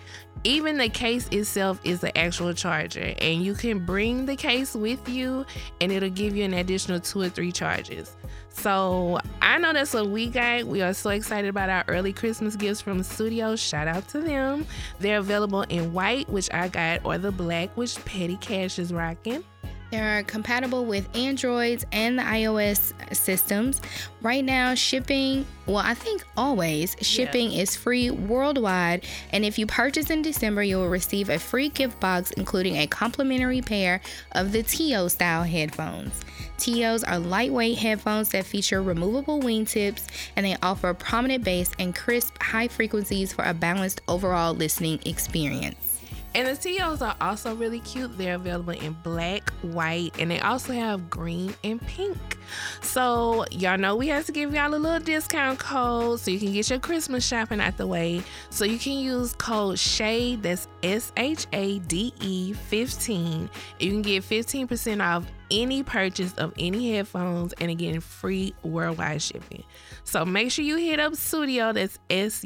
[0.42, 5.06] Even the case itself is the actual charger, and you can bring the case with
[5.06, 5.44] you,
[5.82, 8.16] and it'll give you an additional two or three charges.
[8.48, 10.64] So I know that's what we got.
[10.64, 13.58] We are so excited about our early Christmas gifts from Sudio.
[13.58, 14.66] Shout out to them.
[14.98, 19.44] They're available in white, which I got, or the black, which Petty Cash is rocking.
[19.90, 23.80] They're compatible with Androids and the iOS systems.
[24.22, 29.04] Right now, shipping, well, I think always, shipping is free worldwide.
[29.32, 32.86] And if you purchase in December, you will receive a free gift box, including a
[32.86, 34.00] complimentary pair
[34.32, 36.20] of the TO style headphones.
[36.58, 42.40] TOs are lightweight headphones that feature removable wingtips and they offer prominent bass and crisp
[42.40, 45.89] high frequencies for a balanced overall listening experience.
[46.34, 48.16] And the TOs are also really cute.
[48.16, 52.38] They're available in black, white, and they also have green and pink.
[52.82, 56.52] So, y'all know we have to give y'all a little discount code so you can
[56.52, 58.22] get your Christmas shopping out the way.
[58.50, 63.50] So, you can use code SHADE, that's S H A D E 15.
[63.80, 69.64] You can get 15% off any purchase of any headphones and again, free worldwide shipping.
[70.04, 72.44] So, make sure you hit up Sudio, that's S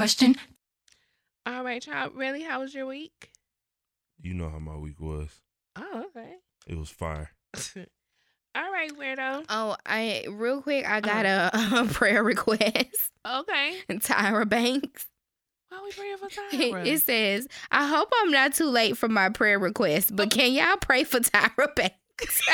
[0.00, 0.34] Question.
[1.44, 2.08] All right, y'all.
[2.08, 3.32] Really, how was your week?
[4.22, 5.28] You know how my week was.
[5.76, 6.36] Oh, okay.
[6.66, 7.32] It was fire.
[7.76, 9.44] All right, weirdo.
[9.50, 11.76] Oh, I real quick, I got uh-huh.
[11.76, 13.12] a, a prayer request.
[13.28, 13.76] Okay.
[13.90, 15.06] Tyra Banks.
[15.68, 16.86] Why we praying for Tyra?
[16.86, 20.34] It says, I hope I'm not too late for my prayer request, but oh.
[20.34, 21.99] can y'all pray for Tyra Banks?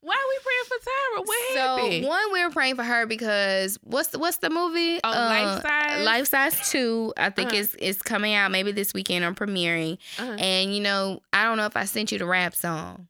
[0.00, 1.26] Why are we praying for Tyra?
[1.26, 2.06] What so happened?
[2.06, 5.00] one, we were praying for her because what's the, what's the movie?
[5.02, 6.04] Oh, Life Size?
[6.04, 7.12] Life Size Two.
[7.16, 7.60] I think Uh-huh.
[7.60, 9.98] it's it's coming out maybe this weekend or premiering.
[10.18, 10.32] Uh-huh.
[10.38, 13.08] And you know, I don't know if I sent you the rap song.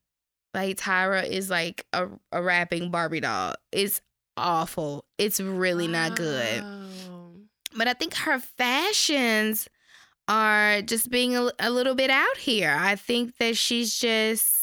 [0.54, 3.54] Like Tyra is like a, a rapping Barbie doll.
[3.70, 4.00] It's
[4.36, 5.04] awful.
[5.18, 6.62] It's really not good.
[6.64, 7.32] Oh.
[7.76, 9.68] But I think her fashions
[10.26, 12.74] are just being a, a little bit out here.
[12.78, 14.57] I think that she's just,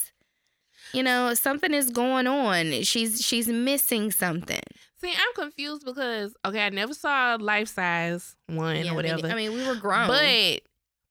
[0.96, 2.82] you know, something is going on.
[2.84, 4.62] She's she's missing something.
[5.02, 9.28] See, I'm confused because okay, I never saw Life Size one Yeah, or whatever.
[9.28, 10.08] I mean, we were grown.
[10.08, 10.62] But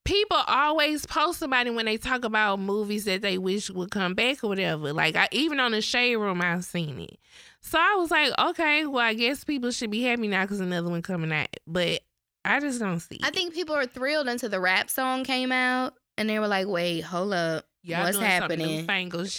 [0.05, 4.15] people always post about it when they talk about movies that they wish would come
[4.15, 4.93] back or whatever.
[4.93, 7.19] Like I even on the shade room I've seen it.
[7.61, 10.89] So I was like, okay, well I guess people should be happy now because another
[10.89, 11.49] one coming out.
[11.67, 12.01] But
[12.45, 13.21] I just don't see.
[13.23, 13.35] I it.
[13.35, 17.01] think people are thrilled until the rap song came out, and they were like, "Wait,
[17.01, 18.87] hold up, Y'all what's happening?"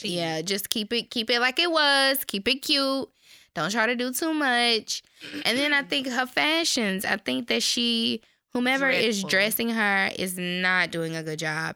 [0.09, 2.23] Yeah, just keep it keep it like it was.
[2.25, 3.09] Keep it cute.
[3.53, 5.01] Don't try to do too much.
[5.45, 7.05] And then I think her fashions.
[7.05, 8.21] I think that she,
[8.53, 11.75] whomever is dressing her, is not doing a good job.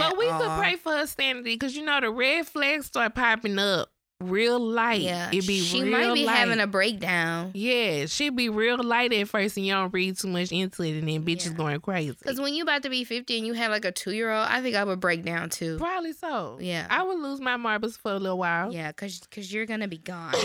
[0.00, 3.58] Well, we could pray for her sanity because you know the red flags start popping
[3.58, 3.90] up
[4.24, 5.00] real light.
[5.02, 6.36] Yeah, it be she might be light.
[6.36, 7.50] having a breakdown.
[7.54, 10.98] Yeah, she be real light at first, and you don't read too much into it,
[10.98, 11.56] and then bitches Yeah.
[11.56, 12.16] going crazy.
[12.18, 14.46] Because when you about to be fifty and you have like a two year old,
[14.48, 15.78] I think I would break down too.
[15.78, 16.58] Probably so.
[16.60, 16.86] Yeah.
[16.90, 18.72] I would lose my marbles for a little while.
[18.72, 20.34] Yeah, cause cause you're gonna be gone.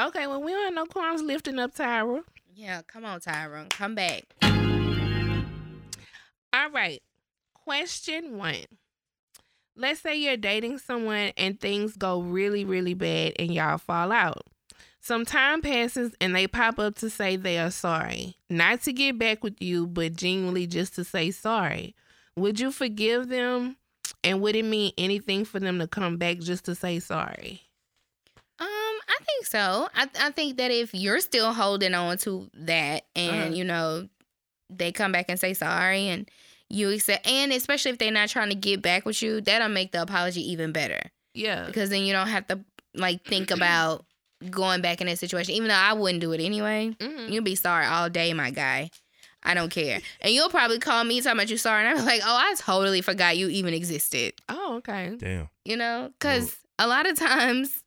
[0.00, 2.22] Okay, well, we don't have no qualms lifting up Tyra.
[2.54, 4.22] yeah, come on, Tyrone, come back.
[6.52, 7.02] All right.
[7.52, 8.54] Question one.
[9.78, 14.44] Let's say you're dating someone and things go really, really bad and y'all fall out.
[15.00, 18.36] Some time passes and they pop up to say they are sorry.
[18.50, 21.94] Not to get back with you, but genuinely just to say sorry.
[22.36, 23.76] Would you forgive them?
[24.24, 27.62] And would it mean anything for them to come back just to say sorry?
[28.58, 29.88] Um, I think so.
[29.94, 33.54] I I think that if you're still holding on to that, and Uh-huh.
[33.54, 34.08] you know,
[34.68, 36.28] they come back and say sorry, and
[36.70, 39.92] you accept, and especially if they're not trying to get back with you, that'll make
[39.92, 41.00] the apology even better
[41.34, 41.64] Yeah.
[41.66, 42.60] because then you don't have to
[42.94, 44.04] like think about
[44.50, 45.54] going back in that situation.
[45.54, 47.30] Even though I wouldn't do it anyway, Mhm.
[47.32, 48.90] you'll be sorry all day, my guy.
[49.42, 52.20] I don't care, and you'll probably call me talking about you sorry, and I'm like,
[52.24, 55.14] oh, I totally forgot you even existed Oh, okay.
[55.16, 55.48] Damn.
[55.64, 57.82] you know because a lot of times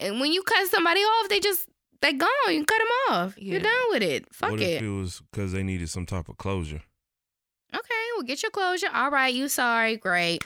[0.00, 1.68] and when you cut somebody off they just
[2.02, 4.52] they gone you cut them off you're done with it fuck it.
[4.52, 6.82] what it if it was because they needed some type of closure?
[8.10, 8.88] Okay well get your closure.
[8.92, 9.96] All right you sorry.
[9.96, 10.42] Great.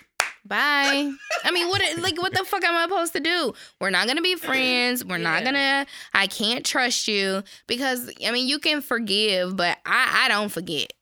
[0.46, 1.10] Bye.
[1.44, 3.54] I mean what like what the fuck am i supposed to do?
[3.80, 5.04] We're not gonna be friends.
[5.04, 10.24] We're not gonna i can't trust you because i mean you can forgive but i
[10.24, 10.92] i don't forget.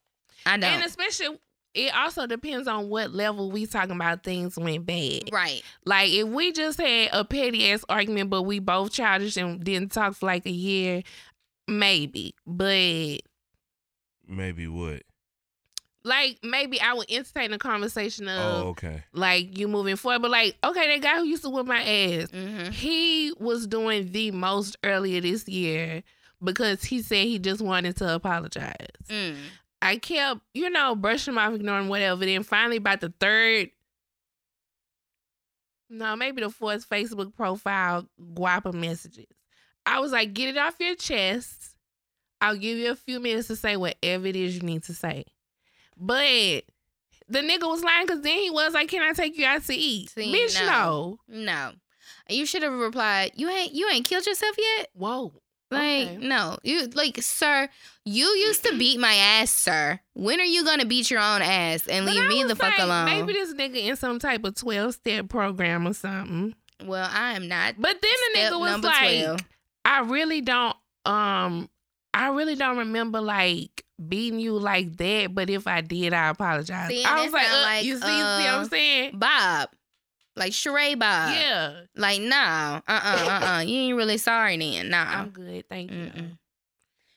[0.47, 0.65] I don't.
[0.71, 1.39] And especially,
[1.75, 5.31] it also depends on what level we talking about things went bad.
[5.33, 5.63] right.
[5.85, 9.93] Like if we just had a petty ass argument, but we both childish and didn't
[9.93, 11.03] talk for like a year,
[11.69, 12.35] maybe.
[12.47, 13.21] But
[14.29, 15.03] Maybe what?
[16.05, 19.05] Like maybe I would entertain a conversation of oh, okay.
[19.13, 20.23] like you moving forward.
[20.23, 22.71] But like, okay, that guy who used to whip my ass, mm-hmm.
[22.71, 26.03] he was doing the most earlier this year
[26.43, 28.77] because he said he just wanted to apologize.
[29.09, 29.37] mm.
[29.81, 32.25] I kept, you know, brushing him off, ignoring whatever.
[32.25, 33.71] Then finally, about the third,
[35.91, 39.27] no, maybe the fourth Facebook profile, guapa messages.
[39.85, 41.77] I was like, get it off your chest.
[42.41, 45.25] I'll give you a few minutes to say whatever it is you need to say.
[45.97, 46.65] But
[47.29, 49.75] the nigga was lying because then he was like, can I take you out to
[49.75, 50.11] eat?
[50.11, 51.19] See, Bitch, no.
[51.29, 51.45] no.
[51.45, 51.73] no
[52.29, 55.33] you should have replied you ain't you ain't killed yourself yet Whoa.
[55.71, 56.17] Like, Okay.
[56.19, 56.59] no.
[56.63, 57.67] You like, sir,
[58.05, 59.99] you used to beat my ass, sir.
[60.13, 62.79] When are you gonna beat your own ass and But leave me the fuck like,
[62.79, 63.07] alone?
[63.07, 66.55] Maybe this nigga in some type of 12 step program or something.
[66.85, 67.77] well, I am not.
[67.79, 69.41] But then the nigga was like, 12.
[69.87, 70.77] I really don't
[71.07, 71.71] um
[72.15, 76.89] I really don't remember like beating you like that, but if I did, I apologize.
[76.91, 78.11] See, I was like, uh, like, you see, see what
[78.47, 79.19] uh, I'm saying?
[79.19, 79.71] Bob,
[80.37, 81.35] like Sheree Bob.
[81.35, 81.81] yeah.
[81.97, 83.61] Like, nah, uh, uh, uh, uh.
[83.61, 84.91] You ain't really sorry then.
[84.91, 85.05] Nah.
[85.05, 85.97] I'm good, thank you.
[85.97, 86.39] Mm-mm.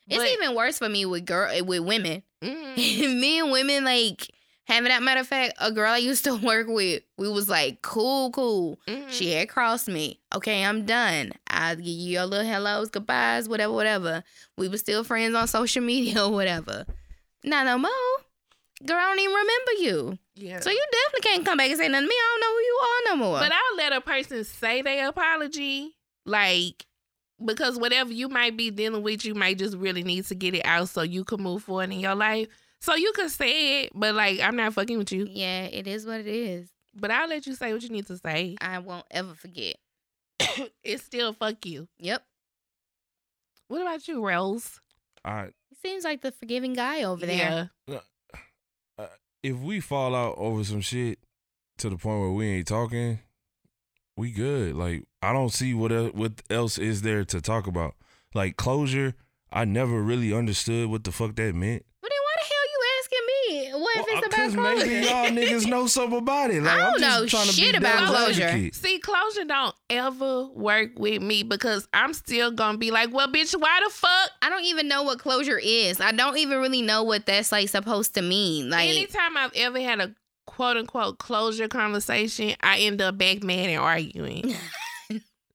[0.07, 2.23] It's But- even worse for me with girl with women.
[2.43, 2.75] Mhm.
[3.19, 4.29] me and women like
[4.65, 7.81] having that matter of fact, a girl I used to work with, we was like
[7.81, 8.79] cool, cool.
[8.87, 9.09] Mhm.
[9.09, 10.19] She had crossed me.
[10.35, 11.31] Okay, I'm done.
[11.49, 14.23] I'll give you your little hellos, goodbyes, whatever, whatever.
[14.57, 16.85] We were still friends on social media or whatever.
[17.43, 17.91] Not no more.
[18.85, 20.19] Girl, I don't even remember you.
[20.35, 20.59] yeah.
[20.59, 22.15] So you definitely can't come back and say nothing to me.
[22.15, 23.39] I don't know who you are no more.
[23.39, 25.95] But I'll let a person say their apology,
[26.25, 26.85] like
[27.43, 30.65] because whatever you might be dealing with, you might just really need to get it
[30.65, 32.47] out so you can move forward in your life.
[32.85, 35.27] So you can say it, but like I'm not fucking with you.
[35.29, 36.69] yeah, it is what it is.
[36.95, 38.55] But I'll let you say what you need to say.
[38.61, 39.75] I won't ever forget.
[40.83, 41.87] it's still fuck you.
[41.99, 42.23] Yep.
[43.67, 44.79] What about you, Rose?
[45.23, 47.71] I He seems like the forgiving guy over there.
[47.87, 47.99] Yeah.
[48.99, 49.07] Uh,
[49.41, 51.17] if we fall out over some shit
[51.79, 53.19] to the point where we ain't talking,
[54.15, 54.75] we good.
[54.75, 57.95] Like I don't see what el- what else is there to talk about.
[58.35, 59.15] Like closure,
[59.51, 61.83] I never really understood what the fuck that meant.
[62.01, 63.83] But then why the hell you asking me?
[63.83, 64.85] What if Well, it's about 'cause closure?
[64.85, 66.61] maybe y'all niggas know something about it.
[66.63, 68.43] Like, I I'm don't just know trying to shit be about devil's closure.
[68.43, 68.75] advocate.
[68.75, 73.53] See, closure don't ever work with me because I'm still gonna be like, well, bitch,
[73.59, 74.29] why the fuck?
[74.41, 75.99] I don't even know what closure is.
[76.01, 78.69] I don't even really know what that's like supposed to mean.
[78.69, 80.13] Like Anytime I've ever had a
[80.45, 84.55] quote unquote closure conversation, I end up back mad and arguing.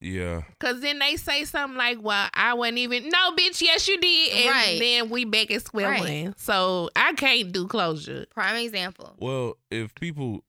[0.02, 3.60] Yeah, Cause then they say something like, "Well, I wasn't even." No, bitch.
[3.60, 4.32] Yes, you did.
[4.32, 4.78] And Right.
[4.80, 6.24] then we back at square Right.
[6.24, 6.34] one.
[6.38, 8.24] So I can't do closure.
[8.30, 9.14] prime example.
[9.18, 10.42] Well, if people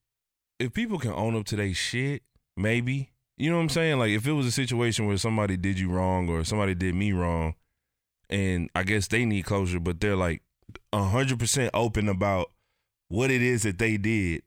[0.57, 2.23] if people can own up to their shit,
[2.55, 3.09] maybe.
[3.35, 3.99] You know what I'm saying?
[3.99, 7.11] Like if it was a situation where somebody did you wrong or somebody did me
[7.11, 7.55] wrong
[8.29, 10.43] and I guess they need closure, but they're like
[10.93, 12.51] hundred percent open about
[13.09, 14.43] what it is that they did.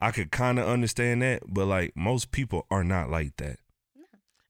[0.00, 3.58] I could kind of understand that, but like most people are not like that.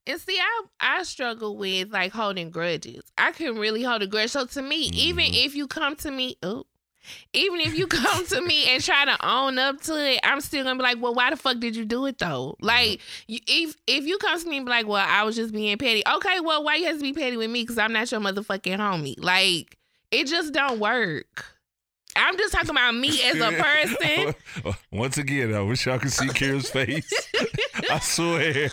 [0.09, 3.03] And see, I I struggle with like holding grudges.
[3.17, 4.31] I can really hold a grudge.
[4.31, 5.45] So to me, even Mhm.
[5.45, 6.65] if you come to me, oh,
[7.33, 10.63] even if you come to me and try to own up to it, I'm still
[10.63, 12.55] gonna be like, well, why the fuck did you do it though?
[12.61, 15.53] Like, you, if if you come to me and be like, well, I was just
[15.53, 16.03] being petty.
[16.07, 17.63] Okay, well, why you have to be petty with me?
[17.63, 19.15] Because I'm not your motherfucking homie.
[19.17, 19.77] Like,
[20.11, 21.45] it just don't work.
[22.15, 24.73] I'm just talking about me as a person.
[24.91, 27.09] Once again, I wish y'all could see Kira's face.
[27.91, 28.69] I swear.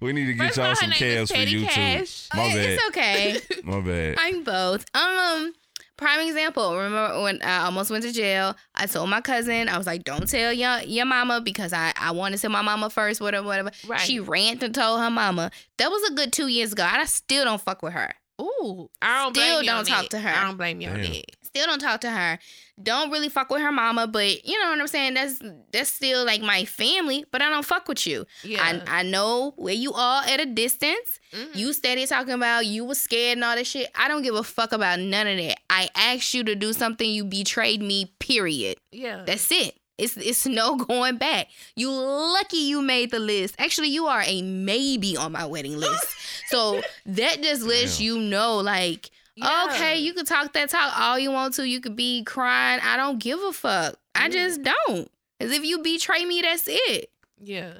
[0.00, 1.68] we need to get First of all, y'all some name calves for Petty YouTube.
[1.68, 2.28] Cash.
[2.34, 2.68] My Uh, bad.
[2.70, 3.40] It's okay.
[3.64, 4.16] My bad.
[4.18, 4.84] I'm both.
[4.94, 5.52] Um,
[5.96, 6.76] prime example.
[6.76, 8.56] Remember when I almost went to jail?
[8.74, 12.10] I told my cousin, I was like, "Don't tell your your mama because I I
[12.12, 14.00] want to tell my mama first, whatever, whatever." Right.
[14.00, 15.50] She ran and told her mama.
[15.78, 16.84] That was a good two years ago.
[16.90, 18.10] I still don't fuck with her.
[18.40, 20.10] Ooh, I don't Still blame you on don't talk that.
[20.10, 20.28] to her.
[20.30, 21.12] I don't blame you on Damn.
[21.12, 21.24] that.
[21.54, 22.38] Still don't talk to her.
[22.82, 25.14] Don't really fuck with her mama, but you know what I'm saying.
[25.14, 25.40] That's
[25.72, 28.26] that's still like my family, but I don't fuck with you.
[28.42, 28.80] Yeah.
[28.88, 31.20] I I know where you are at a distance.
[31.32, 31.54] Mhm.
[31.54, 33.88] You steady talking about you was scared and all that shit.
[33.94, 35.60] I don't give a fuck about none of that.
[35.70, 37.08] I asked you to do something.
[37.08, 38.12] You betrayed me.
[38.18, 38.78] Period.
[38.90, 39.22] yeah.
[39.24, 39.76] That's it.
[39.96, 41.46] It's it's no going back.
[41.76, 43.54] You lucky you made the list.
[43.60, 46.06] Actually, you are a maybe on my wedding list.
[46.48, 48.04] so that just lets Damn.
[48.06, 49.66] you know, like, Yeah.
[49.70, 51.66] okay, you can talk that talk all you want to.
[51.68, 52.80] You could be crying.
[52.82, 53.96] I don't give a fuck.
[54.14, 55.10] I just don't.
[55.40, 57.10] Cause if you betray me, that's it.
[57.40, 57.72] Yeah.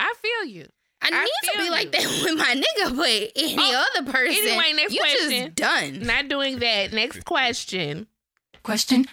[0.00, 0.66] I feel you.
[1.02, 4.10] I, I need to feel be like that with my nigga, but any Oh, other
[4.10, 5.30] person, anyway, next you question.
[5.44, 6.00] just done.
[6.06, 6.92] Not doing that.
[6.94, 8.06] Next question.
[8.62, 9.04] Question.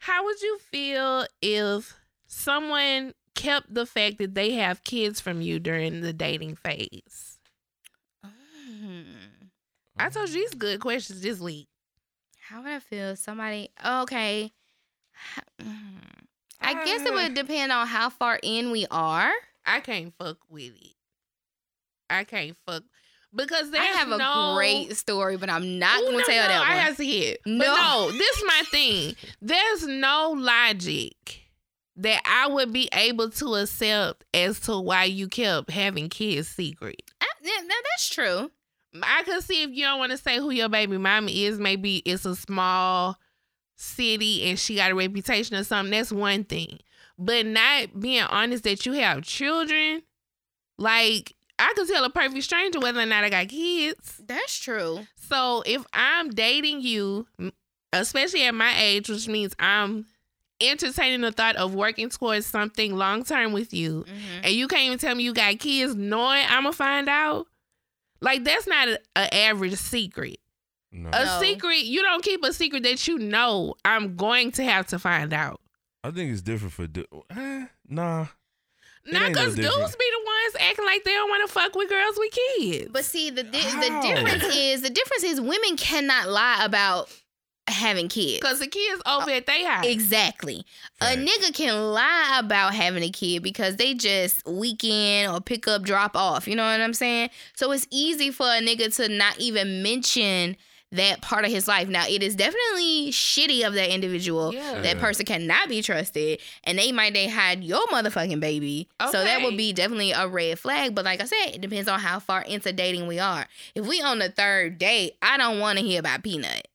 [0.00, 1.94] How would you feel if
[2.26, 7.27] someone kept the fact that they have kids from you during the dating phase?
[9.98, 11.68] I told you these good questions this week.
[12.48, 13.08] How would I feel?
[13.10, 14.52] if Somebody okay.
[15.60, 16.00] Mm.
[16.60, 17.14] I guess it Uh.
[17.14, 19.32] would depend on how far in we are.
[19.66, 20.94] I can't fuck with it.
[22.10, 22.84] I can't fuck
[23.34, 26.48] because I have a no, great story, but I'm not Ooh, gonna no, tell no,
[26.48, 26.84] that I one.
[26.84, 27.36] have to hear.
[27.44, 27.66] No.
[27.66, 29.14] no, this is my thing.
[29.42, 31.42] There's no logic
[31.96, 37.02] that I would be able to accept as to why you kept having kids secret.
[37.20, 38.50] I- yeah, that's true.
[39.02, 41.96] I could see if you don't want to say who your baby mama is, maybe
[41.98, 43.18] it's a small
[43.76, 45.90] city and she got a reputation or something.
[45.92, 46.78] That's one thing.
[47.18, 50.02] But not being honest that you have children,
[50.78, 54.20] like I could tell a perfect stranger whether or not I got kids.
[54.24, 55.06] That's true.
[55.16, 57.26] So if I'm dating you,
[57.92, 60.06] especially at my age, which means I'm
[60.60, 64.44] entertaining the thought of working towards something long term with you, Mhm.
[64.44, 67.46] and you can't even tell me you got kids, knowing I'm gonna find out.
[68.20, 70.38] Like that's not a, a average secret.
[70.90, 71.10] No.
[71.12, 71.40] A No.
[71.40, 75.32] secret you don't keep a secret that you know I'm going to have to find
[75.32, 75.60] out.
[76.02, 78.26] I think it's different for du- eh, nah.
[79.04, 79.70] It Not ain't no because dudes be
[80.10, 82.90] the ones acting like they don't want to fuck with girls with kids.
[82.92, 87.10] But see, the di- the difference is the difference is women cannot lie about
[87.70, 88.40] having kids.
[88.40, 89.86] because the kids over oh, at they house.
[89.86, 90.64] Exactly.
[91.00, 95.82] A nigga can lie about having a kid because they just weekend or pick up,
[95.82, 96.48] drop off.
[96.48, 97.30] You know what I'm saying?
[97.54, 100.56] So it's easy for a nigga to not even mention
[100.90, 101.86] that part of his life.
[101.86, 104.54] Now, it is definitely shitty of that individual.
[104.54, 104.80] Yeah.
[104.80, 105.00] That Yeah.
[105.00, 108.88] person cannot be trusted, and they might they hide your motherfucking baby.
[108.98, 109.12] Okay.
[109.12, 110.94] So that would be definitely a red flag.
[110.94, 113.46] But like I said, it depends on how far into dating we are.
[113.74, 116.66] If we on the third date, I don't want to hear about peanut.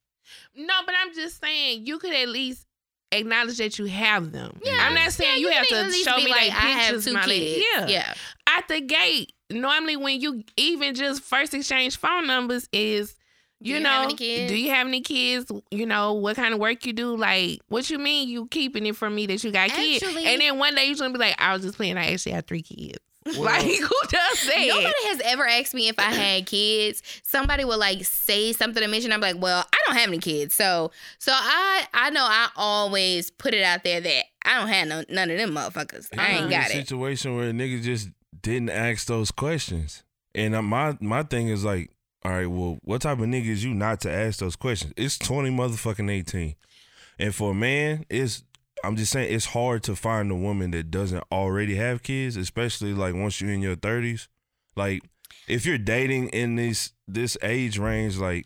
[0.56, 2.66] No, but I'm just saying you could at least
[3.12, 4.60] acknowledge that you have them.
[4.64, 7.10] Yeah, I'm not saying Yeah, you, have to show me like, like I have two
[7.10, 7.30] and all that.
[7.30, 7.66] kids.
[7.76, 7.88] Yeah.
[7.88, 8.14] yeah.
[8.48, 13.16] At the gate, normally when you even just first exchange phone numbers is
[13.60, 14.52] you, you know, have any kids?
[14.52, 15.52] do you have any kids?
[15.72, 17.16] You know, what kind of work you do?
[17.16, 20.04] Like, what you mean you keeping it from me that you got kids?
[20.04, 21.98] And then one day you're gonna be like, I was just playing.
[21.98, 23.00] I actually have three kids.
[23.38, 24.66] Well- like, who does that?
[24.68, 27.02] Nobody has ever asked me if I had kids.
[27.24, 29.12] Somebody will like say something to mention.
[29.12, 30.54] I'm like, well, I don't have any kids.
[30.54, 34.88] So, so I, I know I always put it out there that I don't have
[34.88, 36.08] no, none of them motherfuckers.
[36.18, 36.88] I ain't got a it.
[36.88, 38.10] Situation where a nigga just
[38.42, 40.04] didn't ask those questions,
[40.36, 41.92] and my my thing is like,
[42.26, 44.94] all right, well, what type of nigga is you not to ask those questions?
[44.98, 46.56] It's twenty motherfucking eighteen,
[47.18, 48.44] and for a man, it's
[48.84, 52.94] I'm just saying it's hard to find a woman that doesn't already have kids, especially
[52.94, 54.28] like once you're in your thirties.
[54.76, 55.04] Like
[55.48, 58.46] if you're dating in this this age range, like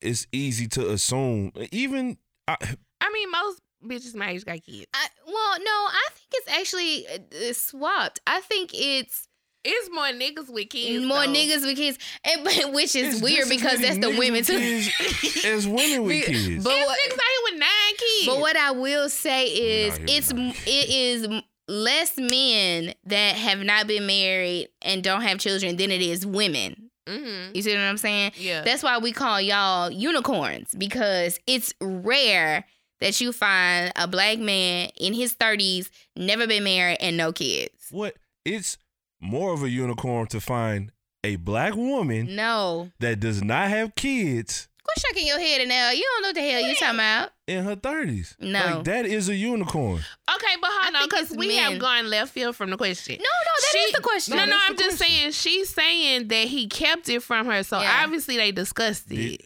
[0.00, 1.52] it's easy to assume.
[1.70, 2.16] Even
[2.48, 2.56] I,
[3.00, 4.86] I mean, most bitches my age got kids.
[4.94, 8.20] I, well, no, I think it's actually uh, uh, swapped.
[8.26, 9.28] I think it's
[9.64, 11.04] It's more niggas with kids.
[11.04, 11.32] more though.
[11.32, 14.58] niggas with kids, and, but- which is it's weird because that's the women too.
[14.58, 16.64] kids as women with Be- kids.
[16.64, 18.26] But It's what, niggas out here with nine kids.
[18.26, 21.28] but what I will say is, Women out here it's it is
[21.68, 26.90] less men that have not been married and don't have children than it is women.
[27.08, 27.54] Mm-hmm.
[27.54, 28.32] You see what I'm saying?
[28.36, 28.62] Yeah.
[28.62, 32.64] That's why we call y'all unicorns because it's rare
[33.00, 37.88] that you find a black man in his 30s, never been married, and no kids.
[37.90, 38.14] What?
[38.44, 38.76] It's
[39.22, 40.90] more of a unicorn to find
[41.24, 42.90] a black woman No.
[43.00, 46.34] that does not have kids Quit shaking your head and now you don't know what
[46.34, 47.30] the hell you're talking about.
[47.46, 48.36] in her thirties.
[48.40, 48.58] No.
[48.78, 50.00] like that is a unicorn.
[50.34, 51.70] Okay, but hold I on, because we men.
[51.72, 53.14] have gone left field from the question.
[53.16, 54.36] No, no, that is She- the question.
[54.36, 55.16] No, No, no, I'm just question.
[55.16, 58.00] saying she's saying that he kept it from her, so Yeah.
[58.02, 59.14] obviously they discussed it.
[59.16, 59.40] Did-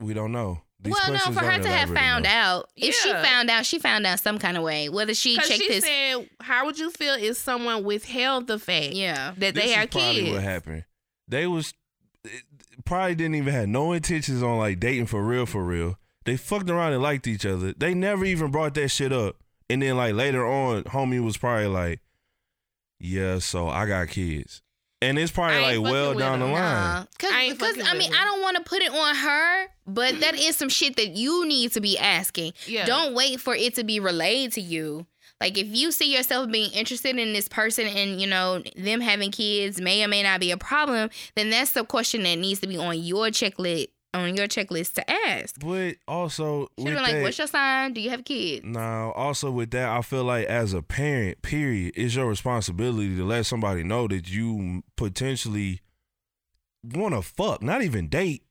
[0.00, 0.62] We don't know.
[0.80, 2.34] These well, no, for her to have elaborate found enough.
[2.34, 4.88] out, if she found out, she found out some kind of way.
[4.88, 8.60] Whether she Because checked she this, said, "How would you feel if someone withheld the
[8.60, 10.84] fact yeah, that This they is have probably kids?" what happened.
[11.26, 11.74] They was
[12.84, 15.98] probably didn't even have no intentions on like dating for real, for real.
[16.24, 17.72] They fucked around and liked each other.
[17.72, 19.36] They never even brought that shit up.
[19.68, 22.00] And then like later on, homie was probably like,
[23.00, 24.62] "Yeah, so I got kids,"
[25.00, 26.52] and it's probably like well fucking with down the him.
[26.52, 26.62] line.
[26.62, 28.18] Nah, cause, I ain't because I mean, her.
[28.18, 31.46] I don't want to put it on her, but that is some shit that you
[31.46, 32.52] need to be asking.
[32.66, 32.86] Yeah.
[32.86, 35.06] Don't wait for it to be relayed to you.
[35.40, 39.30] Like if you see yourself being interested in this person and you know them having
[39.30, 42.66] kids may or may not be a problem, then that's the question that needs to
[42.66, 43.88] be on your checklist
[44.18, 45.58] on your checklist to ask.
[45.60, 47.92] But also, She's with like, that, "What's your sign?
[47.92, 51.94] Do you have kids?" Now, also with that, I feel like as a parent, period,
[51.96, 55.80] it's your responsibility to let somebody know that you potentially
[56.84, 58.42] want to fuck, not even date.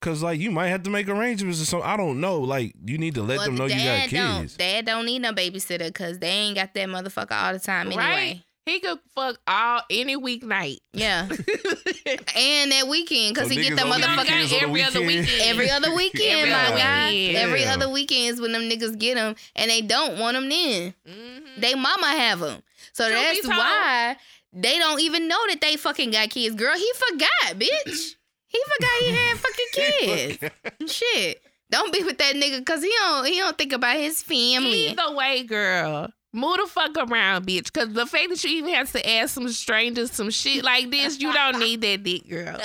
[0.00, 1.88] Cause like you might have to make arrangements or something.
[1.88, 2.38] I don't know.
[2.40, 4.40] Like you need to let Well, them know you got dad don't.
[4.42, 4.56] kids.
[4.58, 8.44] Dad don't need no babysitter because they ain't got that motherfucker all the time anyway.
[8.66, 8.72] Right?
[8.74, 10.78] He could fuck all any weeknight.
[10.92, 14.82] Yeah, and that weekend because So he get that Motherfucker- motherfucker weekends on the every
[14.82, 15.26] other weekend.
[15.26, 15.42] weekend.
[15.50, 17.10] every other weekend, Every my other guy.
[17.10, 17.36] weekend.
[17.38, 17.80] Every Damn.
[17.80, 20.94] other weekend is when them niggas get them, and they don't want them then.
[21.08, 21.60] Mhm.
[21.60, 22.62] They mama have them,
[22.92, 24.16] so Truth be that's why
[24.52, 26.54] they don't even know that they fucking got kids.
[26.54, 28.14] Girl, he forgot, bitch.
[28.48, 30.38] He forgot he had fucking
[30.78, 30.92] kids.
[30.94, 34.88] Shit, don't be with that nigga because he don't he don't think about his family.
[34.88, 36.12] Either way, girl.
[36.34, 37.72] Move the fuck around, bitch.
[37.72, 41.20] Cause the fact that you even have to ask some strangers some shit like this,
[41.20, 42.58] you don't need that dick, girl.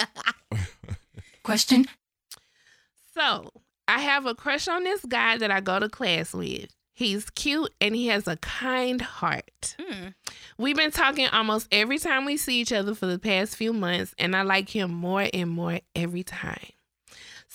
[1.44, 1.86] Question.
[3.14, 3.52] So
[3.88, 6.72] I have a crush on this guy that I go to class with.
[6.94, 9.76] He's cute and he has a kind heart.
[9.80, 10.10] Hmm.
[10.58, 14.16] We've been talking almost every time we see each other for the past few months,
[14.18, 16.70] and I like him more and more every time.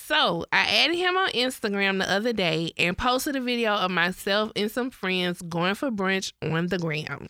[0.07, 4.53] So I added him on Instagram the other day and posted a video of myself
[4.55, 7.29] and some friends going for brunch on the gram.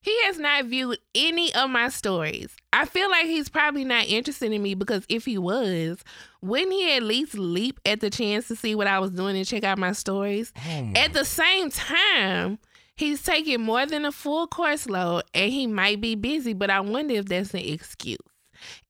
[0.00, 2.56] He has not viewed any of my stories.
[2.72, 6.02] I feel like he's probably not interested in me because if he was,
[6.40, 9.46] wouldn't he at least leap at the chance to see what I was doing and
[9.46, 10.54] check out my stories?
[10.56, 12.60] Oh my At the same time,
[12.96, 16.80] he's taking more than a full course load and he might be busy, but I
[16.80, 18.16] wonder if that's an excuse.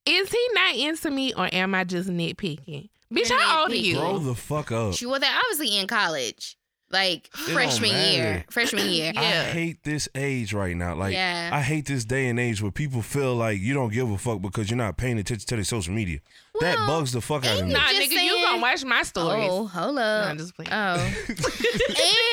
[0.05, 2.89] Is he not into me or am I just nitpicking?
[3.11, 3.95] Bitch, You're how old are you?
[3.97, 4.93] Grow the fuck up.
[4.95, 6.57] She well, they're obviously in college,
[6.89, 8.43] like don't freshman year.
[8.49, 9.11] Freshman year.
[9.15, 9.21] yeah.
[9.21, 10.95] I hate this age right now.
[10.95, 11.49] Like Yeah.
[11.53, 14.41] I hate this day and age where people feel like you don't give a fuck
[14.41, 16.19] because you're not paying attention to their social media.
[16.59, 17.73] that bugs the fuck out of me.
[17.73, 19.47] Nah, just nigga, you saying- gonna watch my stories.
[19.51, 20.29] Oh, hold Nah, up.
[20.31, 20.69] I'm just playing.
[20.71, 21.13] Oh.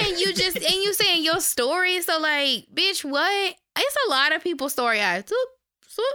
[0.07, 3.55] and you just and you saying your story, so like, bitch, what?
[3.77, 5.49] It's a lot of people's story I swoop,
[5.87, 6.07] swoop,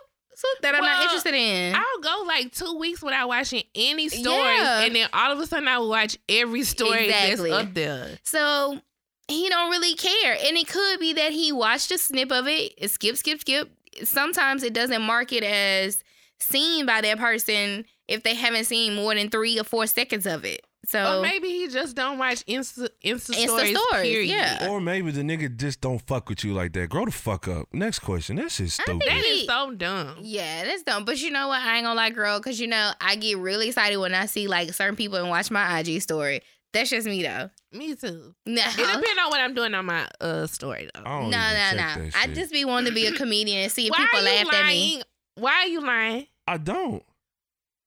[0.61, 1.75] that I'm not interested in.
[1.75, 4.25] I'll go like two weeks without watching any stories,
[4.59, 4.81] Yeah.
[4.81, 7.49] and then all of a sudden I will watch every story Exactly.
[7.51, 8.19] that's up there.
[8.23, 8.79] so
[9.27, 10.33] he don't really care.
[10.45, 13.71] And it could be that he watched a snip of it, it skip, skip, skip.
[14.03, 16.03] Sometimes it doesn't mark it as
[16.39, 20.43] seen by that person if they haven't seen more than three or four seconds of
[20.43, 20.64] it.
[20.87, 23.77] So Or maybe he just don't watch Insta Insta, Insta stories.
[23.77, 24.29] stories, period.
[24.29, 24.67] yeah.
[24.69, 26.89] Or maybe the nigga just don't fuck with you like that.
[26.89, 27.67] Grow the fuck up.
[27.73, 28.35] Next question.
[28.37, 29.03] That shit's I stupid.
[29.07, 30.17] think- That is so dumb.
[30.21, 31.05] Yeah, that's dumb.
[31.05, 31.61] But you know what?
[31.61, 34.47] I ain't gonna lie, girl, because you know, I get really excited when I see
[34.47, 36.41] like certain people and watch my IG story.
[36.73, 37.49] That's just me though.
[37.71, 38.35] Me too.
[38.45, 41.01] No, It depends on what I'm doing on my uh story though.
[41.01, 42.03] I no, don't no, even no.
[42.05, 44.39] check that I just be wanting to be a comedian and see if people laugh
[44.41, 45.01] you laughed at me.
[45.35, 46.27] Why are you lying?
[46.47, 47.01] I don't.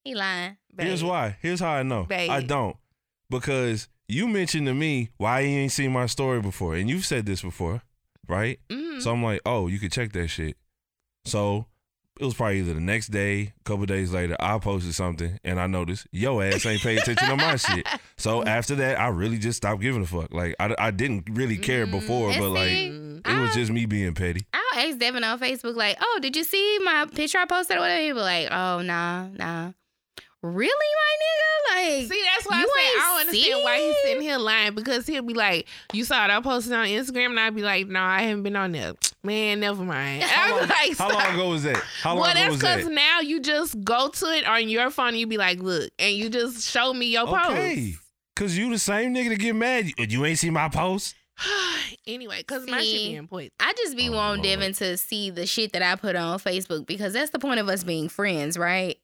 [0.05, 0.57] He lying.
[0.78, 1.36] Here's why.
[1.42, 2.05] Here's how I know.
[2.05, 2.30] Babe.
[2.30, 2.76] I don't.
[3.31, 6.74] Because you mentioned to me why you ain't seen my story before.
[6.76, 7.83] And you've said this before,
[8.26, 8.59] right?
[8.70, 9.03] Mhm.
[9.03, 10.57] So I'm like, oh, you could check that shit.
[11.24, 11.66] So
[12.18, 15.61] it was probably either the next day, a couple days later, I posted something and
[15.61, 17.87] I noticed yo ass ain't paying attention to my shit.
[18.20, 20.35] So after that, I really just stopped giving a fuck.
[20.35, 23.18] Like I, I didn't really care Mm, before, but like see, Mm.
[23.18, 24.45] it was I- just me being petty.
[24.53, 27.81] I'll ask Devin on Facebook, like, oh, did you see my picture I posted or
[27.81, 28.03] whatever?
[28.03, 29.72] He'll be like, oh, nah, nah.
[30.43, 31.99] Really, my nigga?
[31.99, 34.74] Like, See, that's why I you say I don't understand why he's sitting here lying
[34.74, 37.89] because he'll be like, "You saw that I posted on Instagram," and I'd be like,
[37.89, 38.93] "No, I haven't been on there."
[39.24, 40.22] Man, never mind.
[40.22, 41.82] How long, like, how long ago was that?
[42.03, 42.93] How long well, ago that's was because that?
[42.93, 46.14] now you just go to it on your phone and you be like, "Look," and
[46.14, 47.51] you just show me your post.
[47.51, 47.95] Okay.
[48.36, 49.86] Cause you the same nigga to get mad.
[49.86, 51.16] You, you ain't see my post.
[51.36, 51.97] post.
[52.07, 53.09] anyway, because my shit See?
[53.11, 53.53] be important.
[53.59, 56.86] I just be Oh, wanting Devin to see the shit that I put on Facebook
[56.86, 58.97] because that's the point of us being friends, right?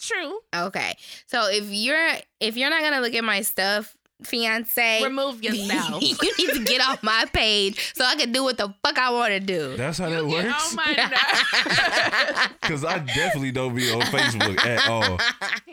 [0.00, 0.40] True.
[0.54, 0.94] Okay.
[1.26, 2.08] So if you're
[2.40, 6.02] if you're not gonna look at my stuff, fiance, Remove yourself.
[6.02, 9.10] you need to get off my page so I can do what the fuck I
[9.10, 9.76] want to do.
[9.76, 10.70] That's how that You get works.
[10.70, 12.48] on my nerves.
[12.62, 15.18] Cause I definitely don't be on Facebook at all.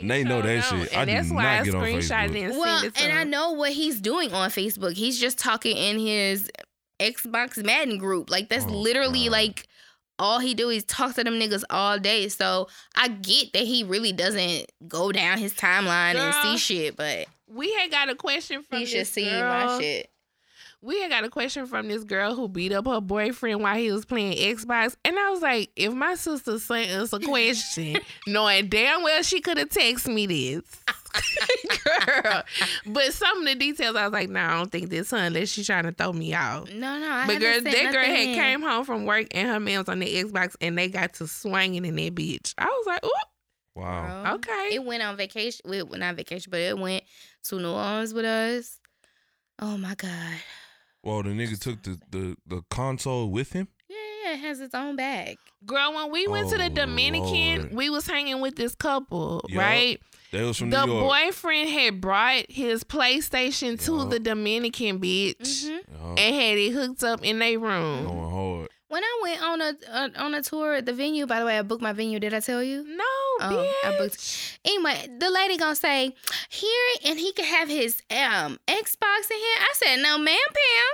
[0.01, 0.91] They know that No, shit.
[0.93, 2.35] And I do that's not why I get on screenshot Facebook.
[2.35, 4.93] it and well, send and I know what he's doing on Facebook.
[4.93, 6.51] He's just talking in his
[6.99, 8.29] Xbox Madden group.
[8.29, 9.31] Like that's Oh, literally God.
[9.31, 9.67] like
[10.23, 12.29] all he do is talk to them niggas all day.
[12.29, 17.27] So I get that he really doesn't go down his timeline and see shit, but
[17.47, 19.41] We had got a question from he should see girl.
[19.67, 20.09] my shit.
[20.83, 23.89] We had got a question from this girl who beat up her boyfriend while he
[23.89, 24.95] was playing Xbox.
[25.05, 29.39] And I was like, if my sister sent us a question, knowing damn well she
[29.39, 30.63] could have texted me this.
[31.85, 32.43] girl.
[32.85, 35.49] But some of the details, I was like, nah, I don't think this, son, unless
[35.49, 36.69] she's trying to throw me off.
[36.73, 38.35] No, no, I But girl, that girl had in.
[38.35, 41.27] came home from work and her man was on the Xbox and they got to
[41.27, 42.53] swinging in that bitch.
[42.57, 43.11] I was like, ooh,
[43.75, 44.23] Wow.
[44.23, 44.69] Girl, okay.
[44.73, 45.61] It went on vacation.
[45.65, 47.03] Well, not vacation, but it went
[47.45, 48.79] to New Orleans with us.
[49.59, 50.35] Oh my god.
[51.03, 53.67] Well, the nigga took the, the, the console with him.
[53.89, 55.37] Yeah, yeah, it has its own bag.
[55.65, 57.73] Girl, when we went to the Oh, Dominican, Lord.
[57.73, 59.59] we was hanging with this couple, Yup.
[59.59, 59.99] right?
[60.31, 61.09] That was from The New York.
[61.25, 65.79] boyfriend had brought his PlayStation to the Dominican bitch Mhm.
[66.01, 68.05] Oh, and had it hooked up in their room.
[68.05, 68.69] going hard.
[68.93, 71.57] When I went on a, a on a tour at the venue, by the way,
[71.57, 72.19] I booked my venue.
[72.19, 72.83] Did I tell you?
[72.87, 73.03] No,
[73.41, 76.13] Oh, I booked- Anyway, the lady gonna say
[76.49, 79.57] here, and he can have his um Xbox in here.
[79.59, 80.85] I said no, ma'am, Pam.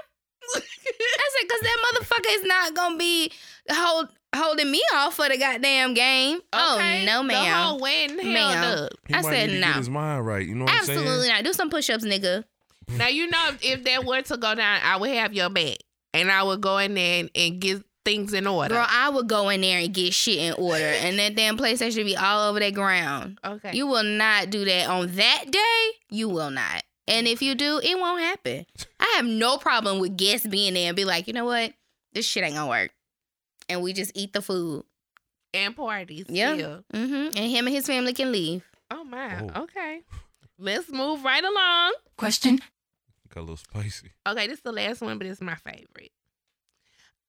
[0.55, 3.31] I said because that motherfucker is not gonna be
[3.69, 6.37] hold holding me off for the goddamn game.
[6.53, 7.63] Okay, Oh no, The ma'am.
[7.63, 8.77] whole wedding held Ma'am.
[8.85, 8.91] up.
[9.09, 9.67] He I might said no.
[9.67, 10.47] get his mind right.
[10.47, 11.43] You know what I'm Absolutely not.
[11.43, 12.45] Do some push ups, nigga.
[12.97, 15.77] Now you know if, if that were to go down, I would have your back,
[16.13, 18.75] and I would go in there and, and get things in order.
[18.75, 22.05] Girl, I would go in there and get shit in order, and that damn PlayStation
[22.05, 23.39] be all over that ground.
[23.45, 23.71] okay.
[23.73, 25.89] You will not do that on that day.
[26.09, 26.83] You will not.
[27.07, 28.65] And if you do, it won't happen.
[28.99, 31.73] I have no problem with guests being there and be like, you know what?
[32.13, 32.91] This shit ain't gonna work.
[33.67, 34.83] And we just eat the food.
[35.53, 36.25] and parties.
[36.29, 36.53] Yeah.
[36.53, 36.77] Yeah.
[36.93, 37.37] Mm-hmm.
[37.37, 38.63] And him and his family can leave.
[38.91, 39.47] Oh my.
[39.55, 39.63] Oh.
[39.63, 40.01] Okay.
[40.57, 41.93] Let's move right along.
[42.17, 42.59] Question.
[43.33, 44.11] Got a little spicy.
[44.27, 46.11] Okay, this is the last one, but it's my favorite.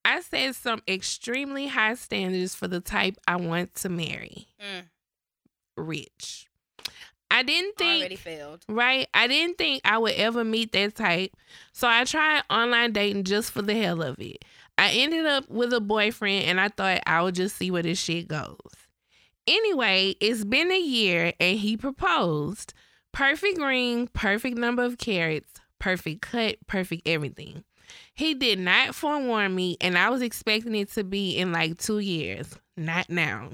[0.04, 4.48] I set some extremely high standards for the type I want to marry.
[4.60, 4.84] Mm.
[5.76, 6.46] Rich.
[7.30, 8.64] I didn't think Already failed.
[8.68, 9.06] right?
[9.14, 11.32] I didn't think I would ever meet that type.
[11.72, 14.44] So I tried online dating just for the hell of it.
[14.76, 18.00] I ended up with a boyfriend and I thought I would just see where this
[18.00, 18.56] shit goes.
[19.46, 22.72] Anyway, it's been a year and he proposed.
[23.12, 27.64] Perfect ring, perfect number of carats, perfect cut, perfect everything.
[28.20, 32.00] He did not forewarn me and I was expecting it to be in like two
[32.00, 32.54] years.
[32.76, 33.52] Not now.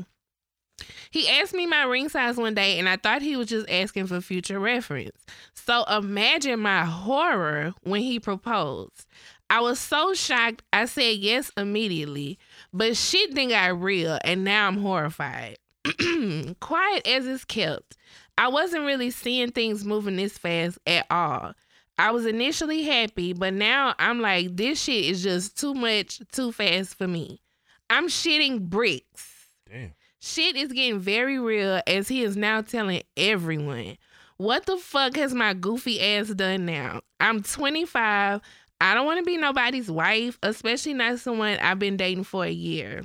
[1.12, 4.08] He asked me my ring size one day, and I thought he was just asking
[4.08, 5.24] for future reference.
[5.54, 9.06] So imagine my horror when he proposed.
[9.48, 12.36] I was so shocked, I said yes immediately,
[12.72, 15.58] but shit then got real, and now I'm horrified.
[16.60, 17.96] Quiet as it's kept,
[18.36, 21.54] I wasn't really seeing things moving this fast at all.
[21.98, 26.52] I was initially happy, but now I'm like, this shit is just too much, too
[26.52, 27.40] fast for me.
[27.88, 29.48] I'm shitting bricks.
[29.70, 29.94] Damn.
[30.20, 33.96] Shit is getting very real as he is now telling everyone.
[34.38, 37.00] What the fuck has my goofy ass done now?
[37.20, 38.40] I'm 25.
[38.80, 42.50] I don't want to be nobody's wife, especially not someone I've been dating for a
[42.50, 43.02] year.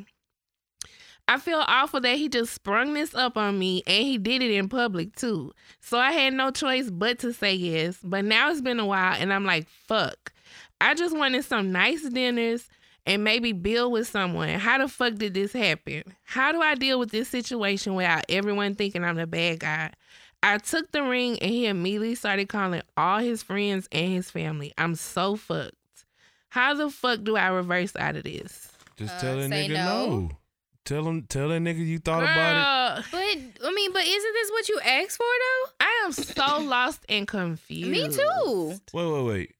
[1.34, 4.52] I feel awful that he just sprung this up on me and he did it
[4.52, 5.54] in public too.
[5.80, 7.98] So I had no choice but to say yes.
[8.04, 10.34] But now it's been a while and I'm like, fuck.
[10.82, 12.68] I just wanted some nice dinners
[13.06, 14.50] and maybe build with someone.
[14.60, 16.04] How the fuck did this happen?
[16.24, 19.92] How do I deal with this situation without everyone thinking I'm the bad guy?
[20.44, 24.74] I took the ring and he immediately started calling all his friends and his family.
[24.78, 25.76] I'm so fucked.
[26.50, 28.68] How the fuck do I reverse out of this?
[28.98, 30.20] Just Uh, tell that say nigga no.
[30.20, 30.30] no.
[30.84, 33.06] Tell him, tell that nigga you thought about it.
[33.12, 35.72] But I mean, but isn't this what you asked for though?
[35.86, 37.90] I am so lost and confused.
[37.90, 38.80] Me too.
[38.94, 39.56] Wait, wait, wait.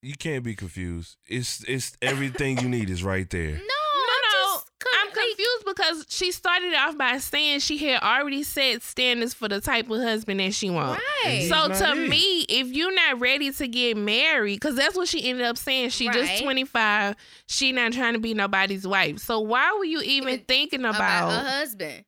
[0.00, 1.16] You can't be confused.
[1.28, 3.52] It's it's everything you need is right there.
[3.52, 4.54] No, No, I'm no.
[4.54, 9.34] just con- I'm confused because she started off by saying she had already set standards
[9.34, 11.02] for the type of husband that she wants.
[11.24, 11.46] Right.
[11.48, 12.08] So to it.
[12.08, 15.90] me, if you're not ready to get married, because that's what she ended up saying,
[15.90, 16.14] she Right.
[16.16, 17.16] just 25,
[17.46, 19.18] she not trying to be nobody's wife.
[19.18, 21.28] So why were you even Even thinking about about?
[21.30, 22.04] a husband.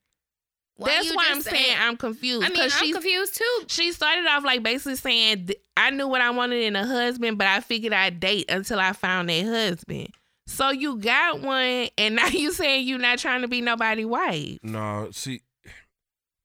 [0.76, 2.44] Why that's why I'm just saying I'm confused.
[2.44, 3.64] I mean, 'cause I'm she confused too.
[3.68, 7.46] she started off like basically saying I knew what I wanted in a husband, but
[7.46, 10.08] I figured I'd date until I found a husband.
[10.46, 14.58] So you got one, and now you saying you're not trying to be nobody wife.
[14.62, 15.42] No, see,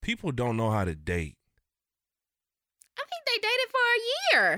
[0.01, 1.35] people don't know how to date.
[2.97, 4.01] I think they dated for a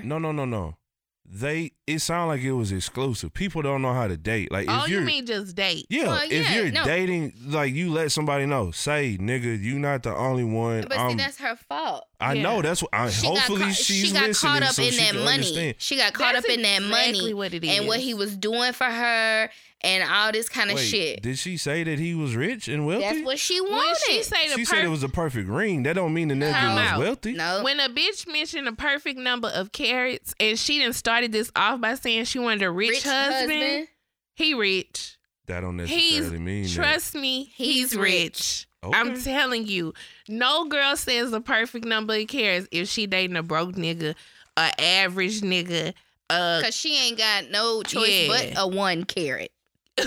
[0.08, 0.76] No, no, no, no.
[1.24, 3.32] They it sounded like it was exclusive.
[3.34, 4.50] People don't know how to date.
[4.52, 5.86] Like if oh, you you're mean just date?
[5.88, 6.84] yeah, Well, if yeah, you're no.
[6.84, 10.82] dating, like you let somebody know, say, nigga, you not the only one.
[10.82, 12.06] But see, um, that's her fault.
[12.20, 12.42] I Yeah.
[12.42, 12.90] know that's what.
[12.94, 15.28] I, She hopefully got caught, she's she got listening caught up so in that money.
[15.34, 15.74] understand.
[15.78, 16.90] She got caught That's up in that exactly
[17.20, 18.04] money what it and what is.
[18.04, 19.50] he was doing for her
[19.84, 21.22] and all this kind of Wait, shit.
[21.22, 23.02] did she say that he was rich and wealthy?
[23.04, 23.96] That's what she When wanted.
[24.06, 25.82] she say the she per- said it was a perfect ring.
[25.82, 26.98] That don't mean the nigga Time was out.
[27.00, 27.32] wealthy.
[27.32, 31.50] no, when a bitch mentioned a perfect number of carats, and she done started this
[31.56, 33.88] off by saying she wanted a rich, husband,
[34.34, 35.18] he rich.
[35.46, 36.70] That don't He's necessarily mean that.
[36.72, 38.12] trust me, he's, He's rich.
[38.22, 38.66] rich.
[38.84, 38.98] Okay.
[38.98, 39.92] I'm telling you,
[40.28, 44.14] no girl says the perfect number of carats if she dating a broke nigga,
[44.56, 45.92] a average nigga.
[46.30, 48.28] Uh, Cause she ain't got no choice Yeah.
[48.28, 49.50] but a one carat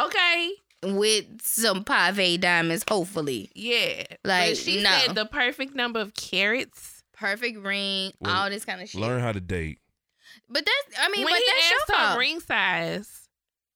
[0.00, 0.50] okay,
[0.84, 3.50] with some pave diamonds, hopefully.
[3.54, 4.04] yeah.
[4.24, 4.90] Like, but she no.
[5.06, 7.02] said the perfect number of carats.
[7.12, 9.00] Perfect ring, Well, all this kind of shit.
[9.00, 9.78] Learn how to date.
[10.50, 13.28] But that's, I mean, when but he that's asked your her ring size,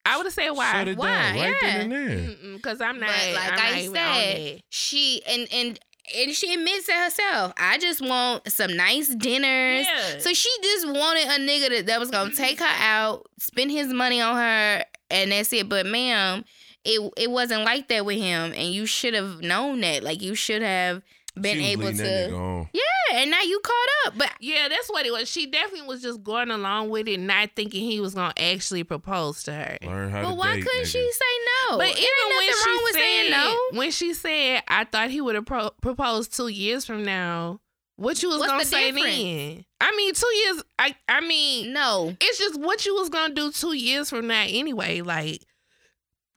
[0.04, 0.72] I would have said why.
[0.72, 1.06] Shut it Why?
[1.06, 1.98] down right then Yeah.
[1.98, 2.52] and there.
[2.56, 3.08] Because I'm not.
[3.08, 5.80] But like I'm I not even said, she and and
[6.14, 7.54] and she admits it herself.
[7.56, 9.86] I just want some nice dinners.
[9.86, 10.18] Yeah.
[10.18, 13.88] So she just wanted a nigga that, that was gonna take her out, spend his
[13.88, 15.68] money on her, and that's it.
[15.70, 16.44] But ma'am,
[16.84, 20.02] it it wasn't like that with him, and you should have known that.
[20.02, 21.00] Like you should have
[21.40, 22.36] been She was able leading that nigga to.
[22.36, 22.68] on.
[23.14, 24.18] Yeah, and now you caught up.
[24.18, 25.28] But Yeah, that's what it was.
[25.30, 29.42] She definitely was just going along with it, not thinking he was gonna actually propose
[29.44, 29.78] to her.
[29.82, 30.64] Learn how but to why date.
[30.64, 30.86] couldn't nigga.
[30.86, 31.78] she say no?
[31.78, 33.58] But even when she wrong with said, saying no.
[33.72, 37.60] when she said, "I thought he would have pro- proposed two years from now,"
[37.96, 39.16] what you was What's gonna the say difference?
[39.16, 39.64] then?
[39.80, 40.62] I mean, two years.
[40.78, 42.16] I I mean, No.
[42.20, 45.00] it's just what you was gonna do two years from now anyway.
[45.00, 45.42] Like,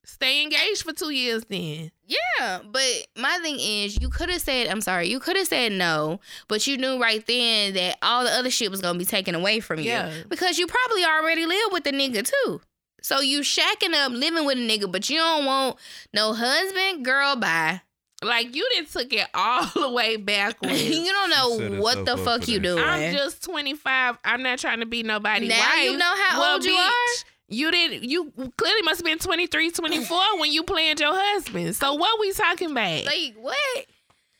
[0.04, 1.90] stay engaged for two years then.
[2.08, 2.82] Yeah, but
[3.16, 6.66] my thing is, you could have said, I'm sorry, you could have said no, but
[6.66, 9.78] you knew right then that all the other shit was gonna be taken away from
[9.80, 9.86] you.
[9.90, 10.12] Yeah.
[10.28, 12.60] Because you probably already live with the nigga too.
[13.02, 15.76] So you shacking up living with a nigga, but you don't want
[16.14, 17.82] no husband, girl, bye.
[18.24, 20.82] Like you didn't took it all the way backwards.
[20.88, 22.62] you don't know what the fuck you that.
[22.64, 22.82] doing.
[22.82, 24.18] I'm just 25.
[24.24, 25.84] I'm not trying to be nobody Now wife.
[25.84, 27.24] you know how Well, old you bitch, are?
[27.48, 28.04] You didn't.
[28.04, 31.74] You clearly must have been 23, 24 when you planned your husband.
[31.76, 33.06] So what we talking about?
[33.06, 33.86] Like what?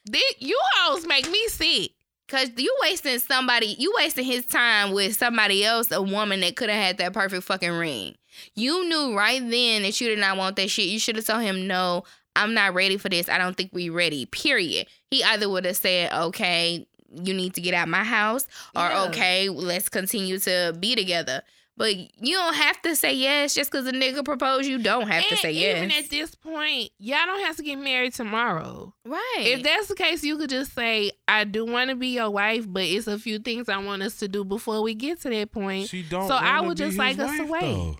[0.04, 1.92] Did you hoes make me sick.
[2.28, 6.68] Cause you wasting somebody, you wasting his time with somebody else, a woman that could
[6.68, 8.16] have had that perfect fucking ring.
[8.54, 10.88] You knew right then that you did not want that shit.
[10.88, 12.04] You should have told him, no,
[12.36, 13.30] I'm not ready for this.
[13.30, 14.26] I don't think we ready.
[14.26, 14.88] Period.
[15.10, 18.46] He either would have said, okay, you need to get out my house,
[18.76, 19.04] or Yeah.
[19.04, 21.40] okay, let's continue to be together.
[21.78, 24.68] But you don't have to say yes just because a nigga proposed.
[24.68, 25.76] You don't have to say even yes.
[25.76, 28.92] Even at this point, y'all don't have to get married tomorrow.
[29.06, 29.36] right.
[29.38, 32.64] If that's the case, you could just say, "I do want to be your wife,
[32.68, 35.52] but it's a few things I want us to do before we get to that
[35.52, 36.26] point." She don't.
[36.26, 37.60] So I wanna would be just his like us to wife, wait.
[37.74, 37.96] though.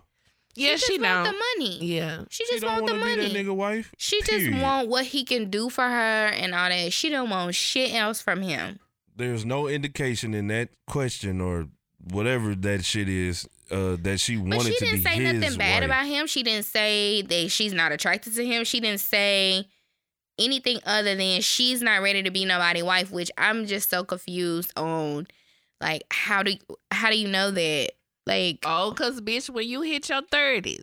[0.57, 1.25] yeah, just she, want don't.
[1.25, 1.79] the money.
[1.87, 2.25] Yeah.
[2.31, 3.29] She She just don't want the wanna money.
[3.29, 3.95] be that nigga wife.
[3.97, 6.93] She just want what he can do for her and all that.
[6.93, 8.81] She don't want shit else from him.
[9.15, 11.69] there's no indication in that question or
[12.11, 15.81] whatever that shit is uh, that she wanted But wanted she didn't say nothing bad
[15.83, 15.85] wife.
[15.85, 16.27] about him.
[16.27, 18.65] She didn't say that she's not attracted to him.
[18.65, 19.67] She didn't say
[20.39, 24.73] anything other than she's not ready to be nobody wife, which I'm just so confused
[24.79, 25.27] on
[25.81, 26.55] like how do
[26.91, 27.91] how do you know that?
[28.27, 30.83] Like Oh, cause bitch, when you hit your thirties,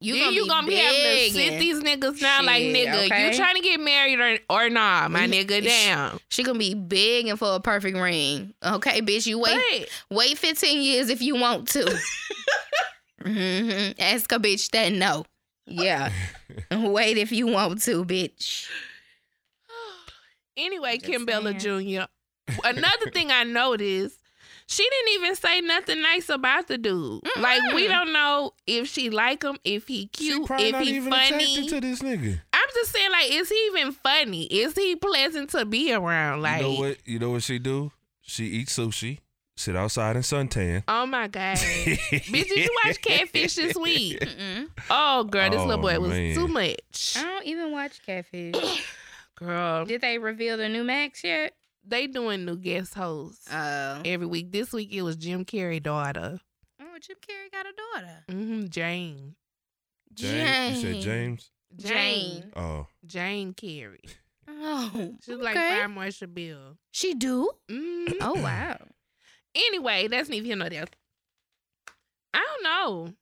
[0.00, 3.06] you then gonna you be gonna be having to sit these niggas down like nigga.
[3.06, 3.28] okay.
[3.28, 5.62] You trying to get married or or nah, my nigga?
[5.62, 6.18] Damn.
[6.30, 8.54] She gonna be big and for a perfect ring.
[8.64, 11.84] Okay, bitch, you wait But wait 15 years if you want to.
[13.22, 15.26] hmm Ask a bitch that no.
[15.66, 16.10] Yeah.
[16.70, 18.68] wait if you want to, bitch.
[20.56, 21.52] anyway, Kim Bella.
[21.52, 22.04] Jr.
[22.64, 24.19] Another thing I noticed,
[24.72, 27.22] she didn't even say nothing nice about the dude.
[27.36, 30.96] Like we don't know if she like him, if he cute, probably if not he
[30.96, 31.66] even funny.
[31.68, 32.40] to this nigga.
[32.52, 34.44] I'm just saying, like, is he even funny?
[34.44, 36.42] Is he pleasant to be around?
[36.42, 36.96] Like, you know what?
[37.04, 37.90] You know what she do?
[38.22, 39.18] She eats sushi,
[39.56, 40.84] sit outside and suntan.
[40.86, 44.20] oh my god, bitch, did you watch Catfish this week?
[44.20, 44.68] Mm-mm.
[44.88, 46.34] Oh girl, this Oh, little boy was man.
[46.36, 47.14] too much.
[47.16, 48.54] I don't even watch Catfish.
[49.36, 51.54] Girl, Did they reveal the new Max yet?
[51.86, 54.02] They doing new guest hosts Oh.
[54.04, 54.52] every week.
[54.52, 56.38] This week it was Jim Carrey daughter,
[56.80, 58.24] Oh, Jim Carrey got a daughter.
[58.28, 58.66] Mm-hmm.
[58.68, 59.34] Jane.
[60.12, 61.50] James, you said James?
[61.76, 62.52] Jane.
[62.56, 64.04] Oh, Jane Carrey.
[64.48, 65.68] Oh, She's like okay.
[65.78, 66.76] Fire Marshal Bill.
[66.90, 67.50] She do?
[67.70, 68.14] Mm.
[68.20, 68.76] Oh wow.
[69.54, 70.86] Anyway, that's neither here nor there.
[72.34, 73.12] I don't know.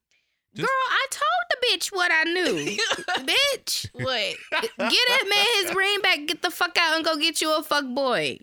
[0.55, 2.77] Just- Girl, I told the bitch what I knew.
[3.19, 3.87] bitch.
[3.93, 4.37] what?
[4.63, 6.19] Get that man his ring back.
[6.27, 8.39] Get the fuck out and go get you a fuck boy.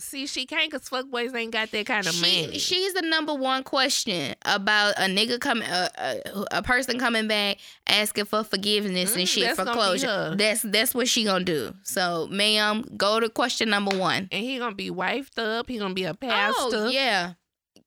[0.00, 2.58] See, she can't because fuckboys ain't got that kind of She, money.
[2.58, 7.58] she's the number one question about a nigga coming, a, a, a person coming back
[7.86, 10.34] asking for forgiveness Mm, and shit for closure.
[10.36, 11.74] That's that's what she gonna do.
[11.82, 14.28] So, ma'am, go to question number one.
[14.32, 15.68] and he gonna be wifed up.
[15.68, 16.58] He gonna be a pastor.
[16.76, 17.34] Oh yeah,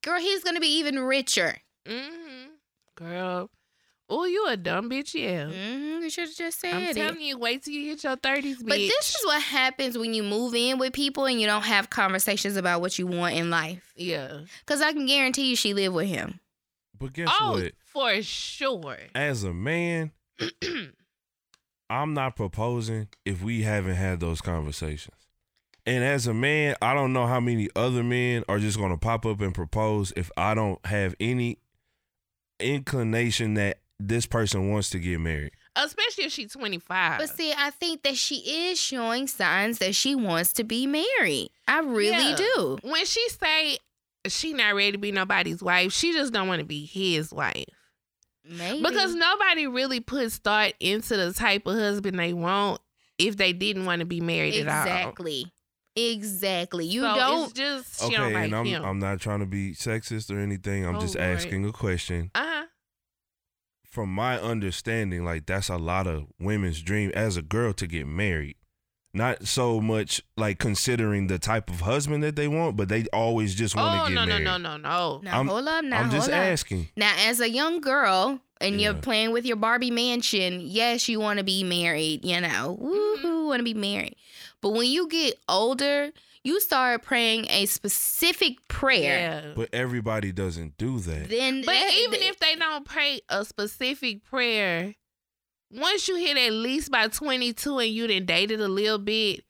[0.02, 1.58] girl, he's gonna be even richer.
[1.88, 2.50] Mm-hmm.
[2.96, 3.50] Girl.
[4.10, 5.46] Oh, you a dumb bitch, yeah.
[5.46, 6.96] hmm you should have just said I'm it.
[6.96, 8.68] telling you, wait till you hit your thirties, bitch.
[8.68, 11.90] But this is what happens when you move in with people and you don't have
[11.90, 13.94] conversations about what you want in life.
[13.96, 14.42] yeah.
[14.66, 16.40] Cause I can guarantee you, she lived with him.
[17.00, 17.72] but guess oh, what?
[17.86, 18.98] for sure.
[19.16, 20.12] As a man,
[21.90, 25.16] I'm not proposing if we haven't had those conversations.
[25.86, 28.98] And as a man, I don't know how many other men are just going to
[28.98, 31.60] pop up and propose if I don't have any
[32.60, 35.52] inclination that this person wants to get married.
[35.76, 37.20] Especially if she's 25.
[37.20, 38.36] But see, I think that she
[38.70, 41.50] is showing signs that she wants to be married.
[41.68, 42.36] I really Yeah.
[42.36, 42.78] do.
[42.84, 43.78] when she say
[44.28, 47.66] she not ready to be nobody's wife, she just don't want to be his wife.
[48.46, 52.82] Maybe Because nobody really puts thought into the type of husband they want
[53.18, 54.82] if they didn't want to be married at all.
[54.84, 55.46] exactly,
[55.96, 56.86] exactly.
[56.86, 57.44] You So don't.
[57.46, 58.84] It's just Okay, don't like and I'm him.
[58.86, 60.86] I'm not trying to be sexist or anything.
[60.86, 61.28] I'm Oh, just Lord.
[61.30, 62.32] asking a question.
[62.36, 62.66] uh huh.
[63.94, 68.08] From my understanding, like that's a lot of women's dream as a girl to get
[68.08, 68.56] married.
[69.14, 73.54] Not so much like considering the type of husband that they want, but they always
[73.54, 74.44] just want Oh to get married.
[74.46, 75.22] no no no no no.
[75.24, 75.86] now I'm- hold up.
[75.86, 76.46] Now I'm just hold up.
[76.48, 76.88] asking.
[76.98, 81.38] Now, as a young girl and you're playing with your Barbie mansion, yes, you want
[81.38, 83.28] to be married, you know, Mm-hmm.
[83.28, 84.16] woohoo, want to be married.
[84.62, 86.12] But when you get older,
[86.44, 89.44] you start praying a specific prayer.
[89.46, 89.54] Yeah.
[89.56, 91.30] But everybody doesn't do that.
[91.30, 94.94] Then, But that- even if they don't pray a specific prayer,
[95.72, 99.44] once you hit at least by 22 and you done dated a little bit,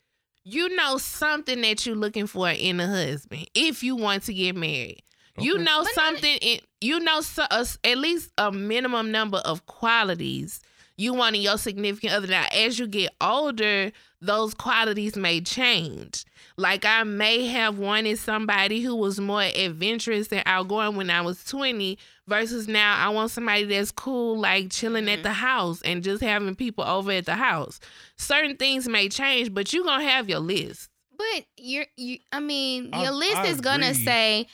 [0.46, 4.56] you know something that you're looking for in a husband if you want to get
[4.56, 5.02] married.
[5.40, 9.38] You know But not- something, in, you know so, uh, at least a minimum number
[9.40, 10.60] of qualities
[10.96, 12.28] you want in your significant other.
[12.28, 13.92] Now, as you get older,
[14.24, 16.26] those qualities may change.
[16.58, 21.44] Like I may have wanted somebody who was more adventurous and outgoing when I was
[21.44, 21.98] 20
[22.28, 25.24] versus now I want somebody that's cool, like chilling at Mhm.
[25.24, 27.80] the house and just having people over at the house.
[28.18, 30.90] Certain things may change, but you're going to have your list.
[31.18, 34.48] But you're, you, I mean, I- your list I is gonna say,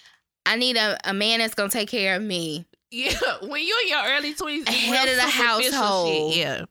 [0.46, 2.66] I need a, a man that's gonna take care of me.
[2.92, 3.12] Yeah,
[3.42, 6.34] when you're in your early 20s, it's Head of the household.
[6.34, 6.40] Shit.
[6.40, 6.66] Yeah.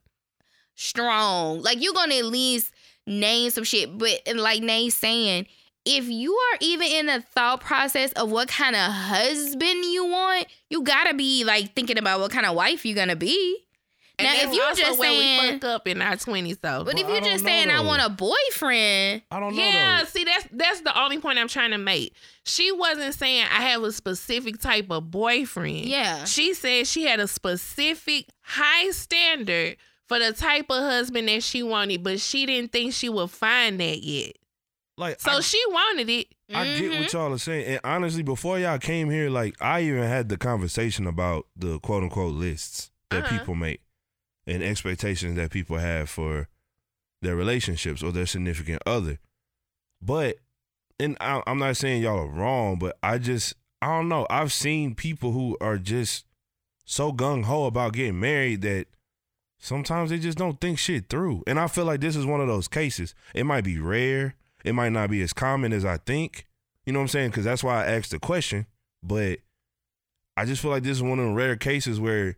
[0.75, 1.63] strong.
[1.63, 2.73] Like you're gonna at least
[3.09, 3.97] name some shit.
[3.99, 5.47] But like Nay's saying,
[5.85, 10.47] if you are even in the thought process of what kind of husband you want,
[10.71, 13.65] you gotta be like thinking about what kind of wife you're gonna be.
[14.21, 16.83] And Now, if you also just where saying- we fuck up in our 20s, though.
[16.83, 19.63] But Well, if I you're just know, saying I want a boyfriend, I don't know.
[19.63, 20.05] Yeah, though.
[20.07, 22.13] see that's that's the only point I'm trying to make.
[22.45, 25.87] She wasn't saying I have a specific type of boyfriend.
[25.87, 26.25] yeah.
[26.25, 29.77] She said she had a specific high standard
[30.09, 33.79] for the type of husband that she wanted, but she didn't think she would find
[33.81, 34.37] that yet.
[34.97, 36.27] like So I, she wanted it.
[36.53, 36.99] I get Mhm.
[36.99, 37.67] what y'all are saying.
[37.67, 42.03] And honestly, before y'all came here, like I even had the conversation about the quote
[42.03, 43.29] unquote lists that Uh-huh.
[43.39, 43.81] people make
[44.47, 46.49] and expectations that people have for
[47.21, 49.19] their relationships or their significant other.
[50.01, 50.39] But
[50.99, 54.27] and I, I'm not saying y'all are wrong, but I just I don't know.
[54.31, 56.25] I've seen people who are just
[56.85, 58.87] so gung ho about getting married that
[59.59, 61.43] sometimes they just don't think shit through.
[61.47, 63.15] And I feel like this is one of those cases.
[63.35, 64.35] It might be rare.
[64.65, 66.47] It might not be as common as I think.
[66.85, 67.31] You know what I'm saying?
[67.31, 68.67] Because that's why I asked the question.
[69.03, 69.39] But
[70.37, 72.37] I just feel like this is one of the rare cases where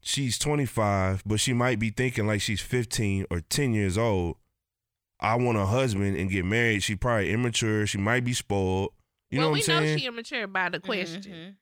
[0.00, 4.36] she's 25, but she might be thinking like she's 15 or 10 years old.
[5.20, 6.82] I want a husband and get married.
[6.82, 7.86] She probably immature.
[7.86, 8.90] She might be spoiled.
[9.30, 9.90] You well, know what I'm saying?
[9.92, 11.22] know she immature by the question.
[11.22, 11.54] Mhm.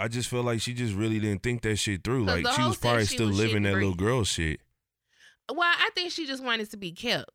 [0.00, 2.26] I just feel like she just really didn't think that shit through.
[2.26, 4.60] 'Cause Like she was probably she still was living shitting that little girl shit.
[5.52, 7.30] Well, I think she just wanted to be kept.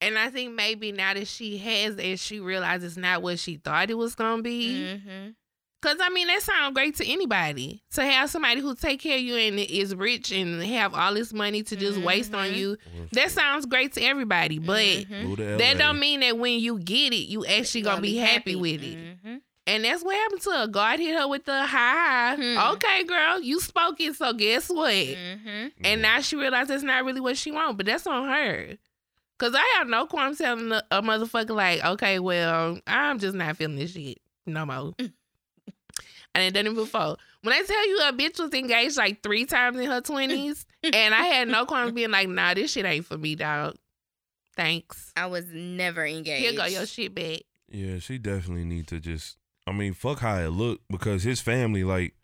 [0.00, 3.90] And I think maybe now that she has it, she realizes not what she thought
[3.90, 4.68] it was gonna be.
[5.06, 5.34] Mhm.
[5.82, 9.22] Cause I mean that sounds great to anybody to have somebody who take care of
[9.22, 12.56] you and is rich and have all this money to just waste on Mhm.
[12.56, 12.76] you.
[13.12, 15.36] That sounds great to everybody, but Mhm.
[15.58, 15.78] That LA.
[15.78, 18.98] don't mean that when you get it, you actually gonna, be, happy, with it.
[19.68, 20.66] And that's what happened to her.
[20.68, 22.36] God hit her with the high.
[22.36, 22.74] Hmm.
[22.74, 24.92] Okay, girl, you spoke it, so guess what?
[24.94, 25.72] Mhm.
[25.82, 28.76] And now she realized that's not really what she want, but that's on her.
[29.38, 33.56] Cause I have no qualm telling a, a motherfucker like, okay, well, I'm just not
[33.56, 34.94] feeling this shit no more.
[36.34, 37.16] I done done it before.
[37.42, 41.14] When I tell you a bitch was engaged like three times in her twenties, and
[41.14, 43.76] I had no qualms being like, nah, this shit ain't for me, dog.
[44.54, 45.12] Thanks.
[45.16, 46.40] I was never engaged.
[46.42, 47.40] Here go your shit back.
[47.68, 49.36] Yeah, she definitely need to just.
[49.66, 52.14] I mean, fuck how it look because his family, like,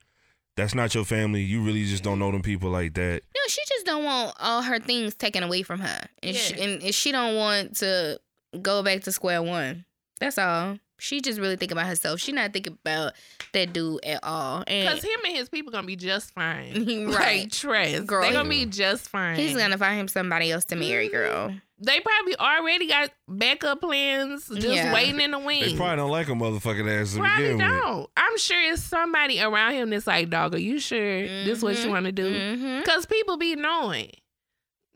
[0.57, 1.43] that's not your family.
[1.43, 3.23] You really just don't know them people like that.
[3.35, 6.83] No, she just don't want all her things taken away from her, and she and,
[6.83, 8.21] and she don't want to
[8.61, 9.85] go back to square one.
[10.21, 10.79] That's all.
[11.03, 12.21] She just really think about herself.
[12.21, 13.15] She not thinking about
[13.55, 14.63] that dude at all.
[14.69, 16.85] And Cause him and his people gonna be just fine.
[17.13, 17.43] Right.
[17.43, 18.07] Like trust.
[18.07, 19.35] Girl, they gonna be just fine.
[19.37, 21.17] he's gonna find him somebody else to marry, Mm-hmm.
[21.17, 21.55] girl.
[21.81, 24.95] they probably already got backup plans just Yeah.
[24.95, 25.73] waiting in the wings.
[25.73, 28.09] They probably don't like a motherfucking ass to Probably don't.
[28.17, 31.87] I'm sure it's somebody around him that's like, dog, are you sure this what you
[31.87, 31.91] Mhm.
[31.91, 32.33] want to do?
[32.33, 32.81] Mhm.
[32.85, 34.13] Because people be knowing.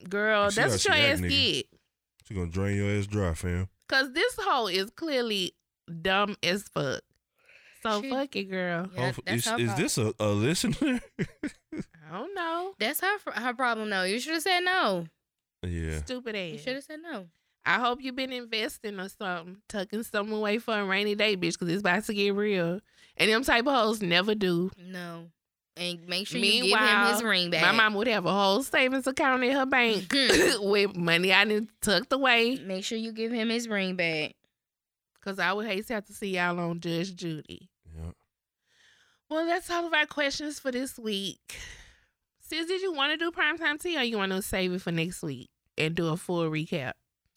[0.08, 1.52] Girl, See that's how what your she ass nigga.
[1.54, 1.66] get.
[2.28, 3.68] She gonna drain your ass dry, fam.
[3.88, 5.54] Because this hoe is clearly
[6.02, 7.00] dumb as fuck.
[7.82, 8.90] So She- fuck it, girl.
[8.94, 11.00] Yeah, Hopefully- that's is is this a, a listener?
[11.20, 12.74] I don't know.
[12.78, 13.90] That's her her problem.
[13.90, 14.04] though.
[14.04, 15.06] you should have said no.
[15.62, 15.98] yeah.
[15.98, 16.52] Stupid ass.
[16.52, 17.26] You should have said no.
[17.64, 21.54] I hope you've been investing or something, tucking something away for a rainy day, bitch,
[21.58, 22.80] because it's about to get real.
[23.16, 24.70] And them type of hoes never do.
[24.78, 25.26] No.
[25.76, 27.62] And make sure you give him his ring back.
[27.62, 30.68] My mom would have a whole savings account in her bank mm-hmm.
[30.70, 32.56] with money I done tucked away.
[32.64, 34.36] Make sure you give him his ring back.
[35.26, 37.68] Cause I would hate to have to see y'all on Judge Judy.
[37.92, 38.12] Yeah.
[39.28, 41.56] Well, that's all of our questions for this week.
[42.40, 44.92] Sis, did you want to do primetime tea or you want to save it for
[44.92, 46.92] next week and do a full recap?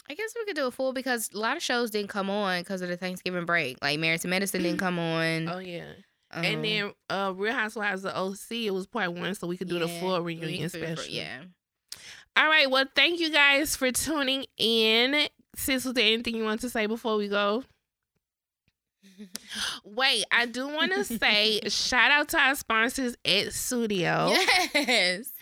[0.08, 2.62] I guess we could do a full because a lot of shows didn't come on
[2.62, 3.78] because of the Thanksgiving break.
[3.82, 5.50] Like Married to Medicine didn't come on.
[5.50, 5.86] Oh yeah.
[6.32, 9.68] Um, and then uh Real Housewives of OC, it was part one, so we could
[9.70, 11.12] do the full reunion could for- special.
[11.12, 11.40] Yeah.
[12.38, 12.70] All right.
[12.70, 15.28] Well, thank you guys for tuning in.
[15.56, 17.64] Sis, was there anything you want to say before we go?
[19.84, 24.36] Wait, I do want to say shout out to our sponsors at Sudio.
[24.74, 25.34] Yes.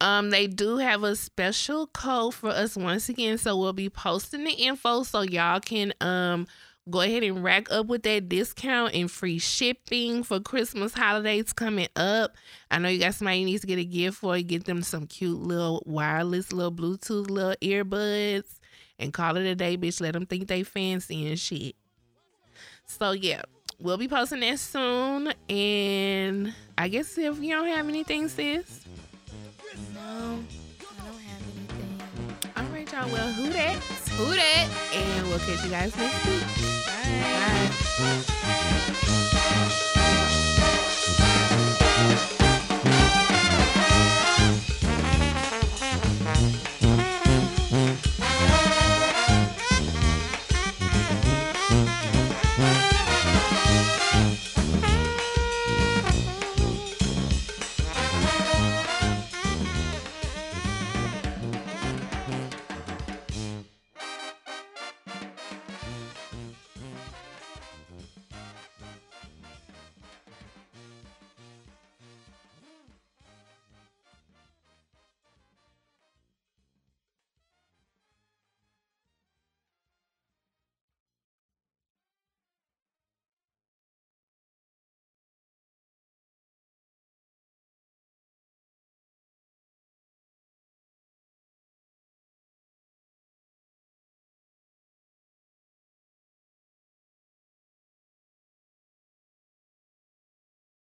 [0.00, 4.44] Um, they do have a special code for us once again, so we'll be posting
[4.44, 6.46] the info so y'all can um
[6.88, 11.88] go ahead and rack up with that discount and free shipping for Christmas holidays coming
[11.96, 12.36] up.
[12.70, 14.36] I know you got somebody you need to get a gift for.
[14.36, 18.60] You Get them some cute little wireless, little Bluetooth, little earbuds,
[18.98, 20.00] and call it a day, bitch.
[20.00, 21.74] Let them think they fancy and shit.
[22.86, 23.42] So yeah,
[23.80, 25.32] we'll be posting that soon.
[25.48, 28.86] And I guess if you don't have anything, sis.
[29.94, 32.00] No, I don't have anything.
[32.56, 33.10] All right, y'all.
[33.10, 33.76] Well, who that?
[33.76, 34.68] Who that?
[34.94, 36.42] And we'll catch you guys next week.
[36.86, 37.70] Bye.
[39.68, 39.82] Bye.